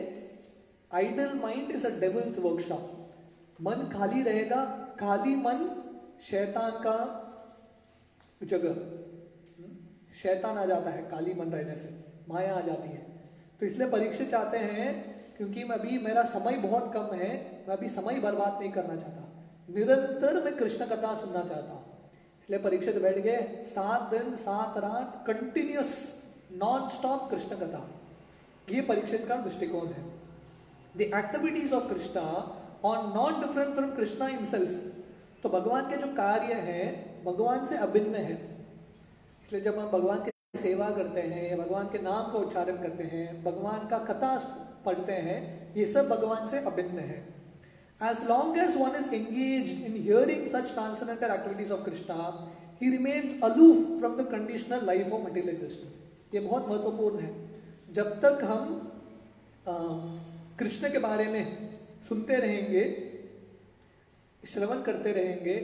idle 0.92 1.34
mind 1.42 1.72
is 1.72 1.88
a 1.88 1.90
devil's 2.00 2.40
workshop 2.40 2.92
मन 3.62 3.90
खाली 3.94 4.22
रहेगा, 4.22 4.64
खाली 5.00 5.36
मन 5.36 5.60
शैतान 6.22 6.72
का 6.86 6.98
जगह 8.44 8.76
शैतान 10.22 10.58
आ 10.58 10.66
जाता 10.66 10.90
है 10.90 11.04
काली 11.12 11.34
मन 11.34 11.52
रहने 11.52 11.76
से, 11.76 11.90
माया 12.30 12.54
आ 12.54 12.62
जाती 12.62 12.90
है. 12.90 13.02
तो 13.60 13.66
इसलिए 13.66 13.88
परीक्षित 13.90 14.30
चाहते 14.32 14.58
हैं, 14.58 14.90
क्योंकि 15.38 15.64
मैं 15.64 15.78
अभी, 15.78 15.98
मेरा 15.98 16.24
समय 16.26 16.58
बहुत 16.58 16.92
कम 16.94 17.16
है, 17.16 17.30
मैं 17.68 17.76
अभी 17.78 17.90
समय 17.90 18.20
बर्बाद 18.20 18.60
नहीं 18.62 18.72
करना 18.72 18.96
चाहता। 18.96 19.22
निरंतर 19.70 20.44
मैं 20.44 20.56
कृष्ण 20.58 20.86
कथा 20.86 21.14
सुनना 21.16 21.44
चाहता 21.44 21.72
हूँ। 21.72 21.84
इसलिए 22.44 22.60
परीक्षित 22.60 23.02
बैठ 23.02 23.18
गए। 23.18 23.64
सात 23.68 24.02
दिन, 24.02 24.36
सात 24.36 24.78
रात 24.78 25.24
कंटिन्यूस 25.28 25.94
नॉन 26.54 26.90
स्टॉप 26.90 27.30
कृष्ण 27.32 27.56
कथा। 27.56 27.88
ये 28.72 28.82
परीक्षित 28.82 29.26
का 29.28 29.36
दृष्टिकोण 29.36 29.88
है। 29.88 30.04
The 30.98 31.02
activities 31.02 31.74
of 31.74 31.88
Krishna 31.94 32.22
are 32.84 32.98
not 33.16 33.48
different 33.48 33.74
from 33.76 33.92
Krishna 33.92 34.28
himself 34.28 34.92
तो 35.44 35.50
भगवान 35.50 35.90
के 35.90 35.98
जो 35.98 36.08
कार्य 36.08 36.54
है, 36.54 37.24
भगवान 37.24 37.66
से 37.66 37.78
अभिन्न 37.78 38.16
है। 38.16 38.34
इसलिए 39.46 39.62
जब 39.62 39.80
हम 39.80 39.90
भगवान 39.92 40.24
की 40.24 40.60
सेवा 40.60 40.90
करते 40.90 41.22
हैं 41.22 41.50
या 41.50 41.58
भगवान 41.58 41.86
के 41.86 42.00
नाम 42.00 42.32
का 42.32 42.40
उच्चारण 42.40 42.78
करते 42.78 43.04
हैं, 43.04 43.44
भगवान 43.44 43.88
का 43.88 43.98
कथा 44.00 44.38
पढ़ते 44.86 45.14
हैं, 45.14 45.74
ये 45.76 45.86
सब 45.86 46.10
भगवान 46.10 46.48
से 46.48 46.60
अभिन्न 46.60 47.00
है। 47.00 47.45
As 48.02 48.24
long 48.30 48.58
as 48.60 48.76
one 48.78 48.96
is 48.96 49.14
engage 49.16 49.84
in 49.86 49.94
hearing 49.94 50.48
such 50.48 50.74
transcendental 50.74 51.32
activities 51.34 51.72
of 51.72 51.84
Krishna 51.86 52.16
he 52.82 52.90
remains 52.92 53.42
aloof 53.44 54.00
from 54.00 54.16
the 54.18 54.28
conditional 54.32 54.86
life 54.86 55.14
of 55.14 55.22
material 55.22 55.56
existence 55.56 55.94
ये 56.34 56.40
बहुत 56.40 56.68
महत्वपूर्ण 56.70 57.20
है। 57.20 57.34
जब 57.94 58.20
तक 58.22 58.44
हम 58.44 58.92
कृष्ण 60.60 60.92
के 60.92 61.00
बारे 61.00 61.26
में 61.26 61.70
सुनते 62.10 62.36
रहेंगे, 62.36 62.84
श्रवण 64.48 64.82
करते 64.82 65.12
रहेंगे, 65.12 65.56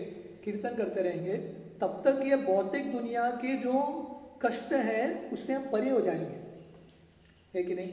कीर्तन 0.44 0.76
करते 0.76 1.02
रहेंगे, 1.02 1.34
तब 1.82 2.02
तक 2.06 2.22
ये 2.26 2.36
भौतिक 2.36 2.92
दुनिया 2.92 3.30
के 3.32 3.56
जो 3.58 3.74
कष्ट 4.46 4.74
है, 4.74 5.30
उससे 5.34 5.54
हम 5.54 5.70
परे 5.72 5.90
हो 5.90 6.00
जाएँगे। 6.02 6.40
है 7.56 7.64
कि 7.64 7.76
नहीं? 7.76 7.92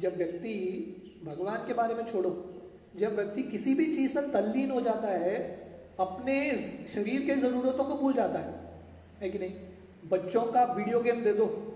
जब 0.00 0.16
व्यक्ति 0.16 0.54
भगवान 1.24 1.66
के 1.66 1.74
बारे 1.74 1.94
में 1.94 2.04
छोड़ो 2.12 2.30
जब 2.98 3.16
व्यक्ति 3.16 3.42
किसी 3.42 3.74
भी 3.74 3.96
चीज़ 3.96 4.18
में 4.18 4.32
तल्लीन 4.32 4.70
हो 4.70 4.80
जाता 4.80 5.08
है, 5.08 5.58
अपने 6.00 6.58
शरीर 6.94 7.26
के 7.26 7.34
जरूरतों 7.34 7.84
को 7.84 7.94
भूल 7.94 8.12
जाता 8.12 8.38
है। 8.38 8.54
है 9.20 9.30
कि 9.30 9.38
नहीं? 9.38 9.52
बच्चों 10.08 10.42
का 10.42 10.64
वीडियो 10.64 11.00
गेम 11.00 11.24
दे 11.24 11.32
दो। 11.32 11.74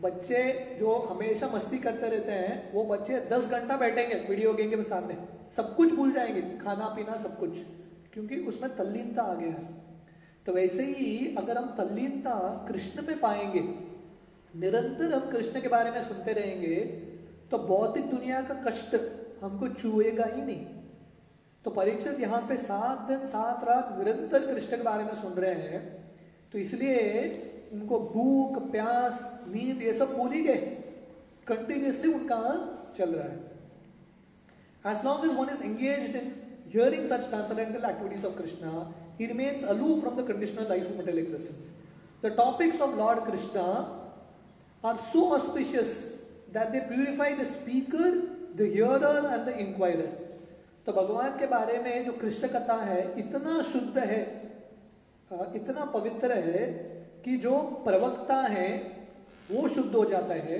बच्चे 0.00 0.52
जो 0.80 0.94
हमेशा 0.94 1.48
मस्ती 1.48 1.78
करते 1.78 2.08
रहते 2.08 2.32
हैं, 2.32 2.72
वो 2.72 2.84
बच्चे 2.84 3.20
दस 3.20 3.50
घंटा 3.50 3.76
बैठेंगे 3.76 4.14
वीडियो 4.14 4.54
गेम 4.54 4.70
के 4.70 4.84
सामने। 4.84 5.16
सब 5.56 5.76
कुछ 5.76 5.94
भूल 5.94 6.12
जाएँगे। 6.12 6.42
खाना 6.42 6.86
पीना 6.86 7.22
सब 7.22 7.38
कुछ। 7.38 7.50
क्योंकि 8.12 8.36
उसमें 8.36 8.76
तल्लीनता 8.76 9.22
आ 9.22 9.34
गया 9.34 9.48
है। 9.48 9.68
तो 10.46 10.52
वैसे 10.52 10.82
ही 10.82 11.34
अगर 11.38 11.58
हम 11.58 11.74
तल्लीनता 11.78 12.66
कृष्ण 12.68 13.06
में 13.06 13.20
पाएँगे, 13.20 13.60
निरंतर 14.56 15.14
हम 15.14 15.30
कृष्ण 15.30 15.60
के 15.60 15.68
बारे 15.68 15.90
में 15.90 16.04
सुनते 16.04 16.32
रहेंगे 16.32 16.76
तो 17.50 17.58
भौतिक 17.58 18.10
दुनिया 18.10 18.42
का 18.42 18.54
कष्ट 18.54 18.96
हमको 19.42 19.68
छुएगा 19.80 20.24
ही 20.24 20.42
नहीं। 20.42 20.64
तो 21.64 21.70
परीक्षित 21.70 22.20
यहाँ 22.20 22.40
पे 22.48 22.56
सात 22.62 22.98
दिन 23.08 23.26
सात 23.28 23.64
रात 23.68 23.96
निरंतर 23.98 24.46
कृष्ण 24.52 24.76
के 24.76 24.82
बारे 24.82 25.04
में 25.04 25.14
सुन 25.22 25.32
रहे 25.32 25.68
हैं। 25.70 25.82
तो 26.52 26.58
इसलिए 26.58 26.98
उनको 27.72 27.98
भूख 28.12 28.58
प्यास 28.72 29.20
नींद 29.54 29.82
ये 29.82 29.94
सब 29.94 30.12
भूल 30.16 30.32
ही 30.32 30.42
गए 30.42 30.56
कंटिन्यूसली 31.46 32.12
उनका 32.12 32.40
चल 32.98 33.14
रहा 33.14 33.28
है। 33.28 34.92
As 34.92 35.04
long 35.04 35.30
as 35.30 35.36
one 35.38 35.54
is 35.54 35.62
engage 35.64 36.16
in 36.16 36.32
hearing 36.74 37.06
such 37.08 37.28
transcendental 37.30 37.90
activities 37.90 38.26
of 38.26 38.38
Krishna 38.42 38.92
he 39.18 39.26
remains 39.30 39.64
aloof 39.72 39.98
from 40.02 40.14
the 40.18 40.22
conditional 40.28 40.64
life 40.68 40.86
of 40.86 40.94
material 41.00 41.18
existence. 41.18 41.66
The 42.22 42.30
topics 42.38 42.80
of 42.86 42.94
Lord 43.00 43.18
Krishna 43.26 43.66
are 44.88 44.94
so 45.08 45.20
auspicious 45.36 45.92
that 46.56 46.72
they 46.72 46.80
purify 46.88 47.28
the 47.40 47.46
speaker, 47.50 48.08
the 48.56 48.66
hearer 48.66 49.16
and 49.32 49.44
the 49.46 49.56
inquirer. 49.58 50.08
तो 50.86 50.92
भगवान 50.92 51.38
के 51.38 51.46
बारे 51.46 51.78
में 51.78 52.04
जो 52.06 52.12
कृष्ण 52.12 52.48
कथा 52.48 52.74
है, 52.74 53.18
इतना 53.18 53.62
शुद्ध 53.62 53.98
है 53.98 54.44
इतना 55.32 55.84
पवित्र 55.84 56.32
है 56.32 56.66
कि 57.24 57.36
जो 57.36 57.58
प्रवक्ता 57.60 58.36
है, 58.36 58.68
वो 59.50 59.68
शुद्ध 59.68 59.94
हो 59.94 60.04
जाता 60.04 60.34
है, 60.34 60.58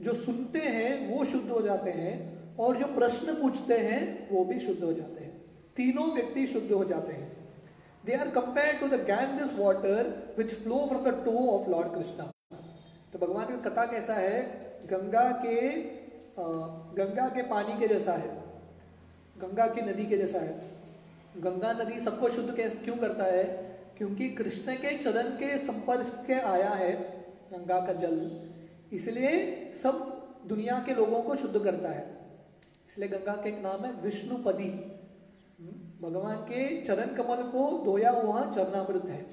जो 0.00 0.14
सुनते 0.14 0.58
हैं, 0.58 1.16
वो 1.16 1.24
शुद्ध 1.24 1.50
हो 1.50 1.60
जाते 1.62 1.90
हैं, 1.90 2.38
और 2.56 2.76
जो 2.76 2.86
प्रश्न 2.86 3.34
पूछते 3.34 3.78
हैं, 3.78 4.28
वो 4.32 4.44
भी 4.44 4.58
शुद्ध 4.58 4.82
हो 4.84 4.92
जाते 4.92 5.24
हैं। 5.24 5.44
तीनों 5.76 6.14
व्यक्ति 6.14 6.46
शुद्ध 6.46 6.72
हो 6.72 6.84
जाते 6.84 7.12
हैं। 7.12 7.32
They 8.06 8.14
are 8.14 8.28
compare 8.28 8.74
to 8.74 8.86
the 8.86 9.06
Ganges 9.06 9.52
water 9.58 10.06
which 10.38 10.54
flow 10.54 10.86
from 10.88 11.04
the 11.04 11.24
toe 11.24 11.36
of 11.50 11.70
Lord 11.70 11.94
Krishna 11.94 12.30
तो 13.12 13.18
भगवान 13.18 13.46
की 13.46 13.70
कथा 13.70 13.84
कैसा 13.84 14.14
है? 14.14 14.42
गंगा 14.90 15.30
के 15.46 15.60
गंगा 16.96 17.28
के 17.28 17.42
पानी 17.42 17.80
के 17.80 17.94
जैसा 17.94 18.12
है। 18.12 18.36
गंगा 19.38 19.66
की 19.66 19.80
नदी 19.80 20.06
के 20.06 20.18
जैसा 20.18 20.38
है। 20.38 20.60
गंगा 21.36 21.72
नदी 21.72 22.00
सबको 22.00 22.28
शुद्ध 22.28 22.54
क्यों 22.84 22.96
करता 22.96 23.24
है? 23.24 23.44
क्योंकि 23.98 24.30
कृष्ण 24.30 24.74
के 24.74 24.98
चरण 24.98 25.22
के 25.22 25.58
संपर्क 25.58 26.24
के 26.26 26.34
आया 26.34 26.70
है 26.70 26.92
गंगा 27.52 27.80
का 27.80 27.92
जल। 27.92 28.42
इसलिए 28.92 29.56
सब 29.82 30.20
दुनिया 30.46 30.82
के 30.86 30.94
लोगों 30.94 31.22
को 31.22 31.36
शुद्ध 31.36 31.64
करता 31.64 31.88
है। 31.88 32.16
इसलिए 32.90 33.08
गंगा 33.08 33.32
का 33.32 33.42
एक 33.42 33.58
नाम 33.58 33.84
है 33.84 34.02
विष्णुपदी। 34.02 34.70
भगवान 36.02 36.36
के 36.36 36.82
चरण 36.82 37.06
कमल 37.06 37.42
को 37.42 37.82
धोया 37.84 38.10
हुआ 38.10 38.52
चरणामृत 38.52 39.04
है। 39.04 39.26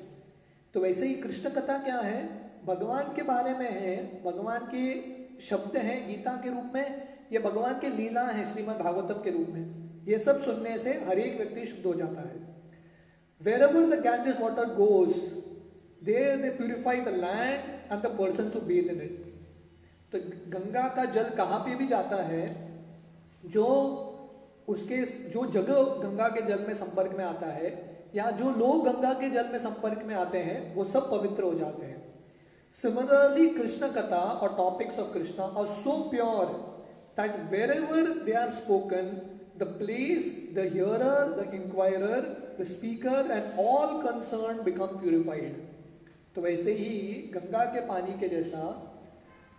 तो 0.73 0.79
वैसे 0.79 1.07
ही 1.07 1.13
कृष्ण 1.13 1.49
कथा 1.49 1.77
क्या 1.77 1.97
है? 1.97 2.51
भगवान 2.65 3.03
के 3.03 3.21
बारे 3.21 3.53
में 3.53 3.71
है। 3.71 4.23
भगवान 4.23 4.59
के 4.59 5.16
शब्द 5.41 5.77
हैं 5.77 6.07
गीता 6.07 6.31
के 6.43 6.49
रूप 6.49 6.71
में, 6.73 7.07
ये 7.31 7.39
भगवान 7.39 7.79
के 7.79 7.89
लीला 7.89 8.21
है 8.21 8.45
श्रीमद 8.53 8.77
भागवतम 8.77 9.21
के 9.23 9.31
रूप 9.31 9.47
में। 9.49 10.05
ये 10.07 10.19
सब 10.19 10.41
सुनने 10.41 10.77
से 10.77 10.93
हर 11.07 11.19
एक 11.19 11.37
व्यक्ति 11.37 11.65
शुद्ध 11.67 11.85
हो 11.85 11.93
जाता 11.93 12.21
है। 12.21 12.45
Wherever 13.63 13.95
the 13.95 14.01
Ganges 14.03 14.39
water 14.41 14.73
goes 14.75 15.13
there 16.03 16.37
they 16.37 16.49
purify 16.49 17.01
the 17.01 17.07
land 17.15 17.91
and 17.91 18.01
the 18.01 18.15
person 18.19 18.49
to 18.49 18.59
bathe 18.67 18.91
in 18.91 19.01
it 19.01 19.25
तो 20.13 20.19
गंगा 20.49 20.87
का 20.95 21.05
जल 21.05 21.29
कहाँ 21.37 21.59
पे 21.59 21.75
भी 21.75 21.87
जाता 21.87 22.23
है, 22.23 22.45
जो 23.45 23.65
उसके, 24.67 24.97
जो 25.29 25.45
जगह 25.51 25.83
गंगा 26.01 26.27
के 26.27 26.41
जल 26.41 26.63
में 26.67 26.73
संपर्क 26.75 27.15
में 27.17 27.23
आता 27.25 27.47
है, 27.47 27.71
या 28.15 28.29
जो 28.31 28.49
लोग 28.51 28.85
गंगा 28.85 29.13
के 29.13 29.29
जल 29.29 29.49
में 29.51 29.59
संपर्क 29.59 30.03
में 30.05 30.15
आते 30.15 30.37
हैं, 30.39 30.75
वो 30.75 30.83
सब 30.85 31.09
पवित्र 31.11 31.43
हो 31.43 31.53
जाते 31.53 31.85
हैं। 31.85 32.06
कृष्ण 32.81 33.87
कथा 33.87 34.17
और 34.17 34.55
topics 34.57 34.99
of 34.99 35.13
Krishna 35.13 35.45
are 35.59 35.65
so 35.67 36.09
pure 36.09 36.45
that 37.19 37.51
wherever 37.71 38.09
they 38.25 38.33
are 38.33 38.49
spoken 38.49 39.07
the 39.57 39.63
place 39.63 40.25
the 40.55 40.67
hearer 40.73 41.31
the 41.31 41.53
inquirer 41.53 42.27
the 42.59 42.63
speaker 42.63 43.31
and 43.31 43.59
all 43.59 44.01
concern 44.01 44.63
become 44.63 44.85
purified 44.85 45.55
तो 46.35 46.41
वैसे 46.41 46.73
ही 46.73 46.89
गंगा 47.33 47.63
के 47.65 47.79
पानी 47.79 48.19
के 48.19 48.27
जैसा 48.29 48.63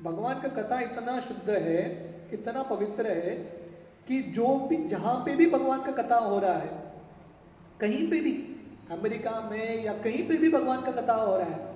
भगवान 0.03 0.41
का 0.41 0.49
कथा 0.49 0.81
इतना 0.81 1.21
शुद्ध 1.21 1.51
है, 1.51 1.81
इतना 2.33 2.63
पवित्र 2.63 3.07
है 3.07 3.31
कि 4.09 4.23
जो 4.23 4.47
भी, 4.59 4.77
जहाँ 4.89 5.15
पे 5.27 5.35
भी 5.37 5.51
भगवान 5.51 5.83
का 5.83 5.93
कथा 5.93 6.17
हो 6.17 6.39
रहा 6.39 6.53
है, 6.53 6.71
कहीं 7.81 8.11
पे 8.11 8.21
भी, 8.21 8.33
अमेरिका 8.91 9.49
में 9.51 9.85
या 9.85 9.93
कहीं 9.93 10.29
पे 10.29 10.35
भी 10.35 10.51
भगवान 10.51 10.83
का 10.83 10.93
कथा 10.93 11.15
हो 11.15 11.37
रहा 11.37 11.47
है 11.47 11.68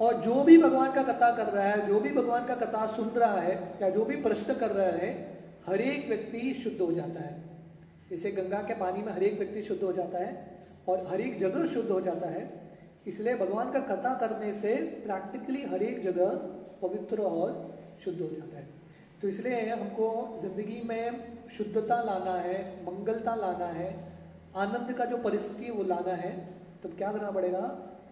और 0.00 0.14
जो 0.14 0.42
भी 0.44 0.56
भगवान 0.58 0.92
का 0.92 1.02
कथा 1.02 1.30
कर 1.36 1.46
रहा 1.46 1.64
है, 1.64 1.86
जो 1.86 2.00
भी 2.00 2.10
भगवान 2.10 2.46
का 2.46 2.54
कथा 2.54 2.86
सुन 2.86 3.08
रहा 3.08 3.40
है, 3.40 3.78
या 3.82 3.90
जो 3.90 4.04
भी 4.04 4.16
प्रश्न 4.16 4.54
कर 4.54 4.70
रहा 4.70 4.86
है 4.86 5.12
हर 5.66 5.80
एक 5.80 6.08
व्यक्ति 6.08 6.54
शुद्ध 6.54 6.80
हो 6.80 6.92
जाता 6.92 7.20
है। 7.20 7.42
जैसे 8.10 8.30
गंगा 8.30 8.58
के 8.58 8.74
पानी 8.74 9.02
में 9.02 9.12
हर 9.12 9.22
एक 9.22 9.38
व्यक्ति 9.38 9.62
शुद्ध 9.62 9.82
हो 9.82 9.92
जाता 9.92 10.18
है 10.18 10.58
और 10.88 11.06
हर 11.10 11.20
एक 11.20 11.38
जगह 11.38 11.66
शुद्ध 11.66 11.90
हो 11.90 12.00
जाता 12.00 12.28
है। 12.28 12.48
इसलिए 13.06 13.34
भगवान 13.34 13.72
का 13.72 13.80
कथा 13.80 14.14
करने 14.14 14.54
से 14.54 14.74
प्रैक्टिकली 15.06 15.62
हर 15.62 15.82
एक 15.82 16.02
जगह 16.02 16.26
पवित्र 16.82 17.20
और 17.20 17.76
शुद्ध 18.04 18.20
हो 18.20 18.28
जाता 18.28 18.56
है। 18.56 18.66
तो 19.22 19.28
इसलिए 19.28 19.60
हमको 19.70 20.38
ज़िंदगी 20.42 20.80
में 20.84 21.48
शुद्धता 21.48 22.02
लाना 22.02 22.34
है, 22.34 22.84
मंगलता 22.84 23.34
लाना 23.34 23.66
है, 23.66 23.88
आनंद 24.56 24.92
का 24.92 25.04
जो 25.04 25.16
परिस्थिति 25.16 25.70
वो 25.70 25.82
लाना 25.82 26.14
है। 26.14 26.32
तो 26.82 26.88
क्या 26.88 27.12
करना 27.12 27.30
पड़ेगा? 27.30 27.60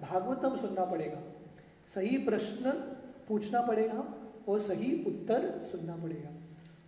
भागवतम 0.02 0.56
सुनना 0.56 0.84
पड़ेगा। 0.84 1.22
सही 1.90 2.18
प्रश्न 2.24 2.70
पूछना 3.28 3.60
पड़ेगा 3.62 4.04
और 4.48 4.60
सही 4.62 4.92
उत्तर 5.06 5.48
सुनना 5.72 5.96
पड़ेगा। 5.96 6.30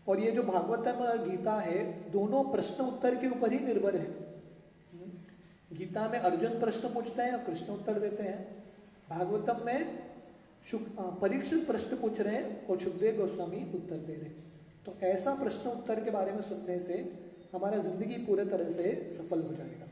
और 0.09 0.21
ये 0.21 0.31
जो 0.31 0.43
भागवतम 0.43 1.03
और 1.03 1.19
गीता 1.29 1.53
है, 1.61 1.83
दोनों 2.13 2.43
प्रश्न 2.45 2.85
उत्तर 2.85 3.15
के 3.15 3.29
ऊपर 3.29 3.53
ही 3.53 3.59
निर्भर 3.61 3.97
है। 3.97 4.07
गीता 5.71 6.09
में 6.09 6.19
अर्जुन 6.21 6.59
प्रश्न 6.61 6.89
पूछते 6.95 7.23
हैं 7.23 7.33
और 7.33 7.45
कृष्ण 7.45 7.73
उत्तर 7.73 7.99
देते 8.01 8.23
हैं। 8.23 8.41
भागवतम 9.09 9.65
में 9.67 10.03
परीक्षित 11.21 11.67
प्रश्न 11.67 11.97
पूछ 11.97 12.21
रहे 12.21 12.35
हैं 12.35 12.67
और 12.67 12.79
सुखदेव 12.81 13.17
गोस्वामी 13.17 13.63
उत्तर 13.75 13.97
दे 13.99 14.13
रहे 14.13 14.25
हैं। 14.25 14.53
तो 14.87 14.95
ऐसा 15.07 15.35
प्रश्न 15.35 15.71
उत्तर 15.71 16.05
के 16.05 16.11
बारे 16.11 16.33
में 16.33 16.43
सुनने 16.43 16.79
से 16.81 16.95
हमारा 17.55 17.79
ज़िंदगी 17.81 18.25
पूरे 18.27 18.45
तरह 18.47 18.71
से 18.73 18.93
सफल 19.13 19.43
हो 19.43 19.55
जाएगा। 19.55 19.87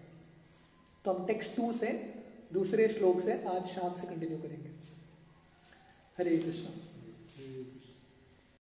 तो 1.04 1.12
हम 1.12 1.26
टेक्स्ट 1.26 1.56
टू 1.56 1.72
से 1.74 1.92
दूसरे 2.52 2.88
श्लोक 2.88 3.20
से 3.20 3.42
आज 3.46 3.66
शाम 3.68 3.94
से 3.94 4.06
कंटिन्यू 4.06 4.38
करेंगे। 4.38 4.71
हरे 6.18 6.36
कृष्ण 6.38 6.91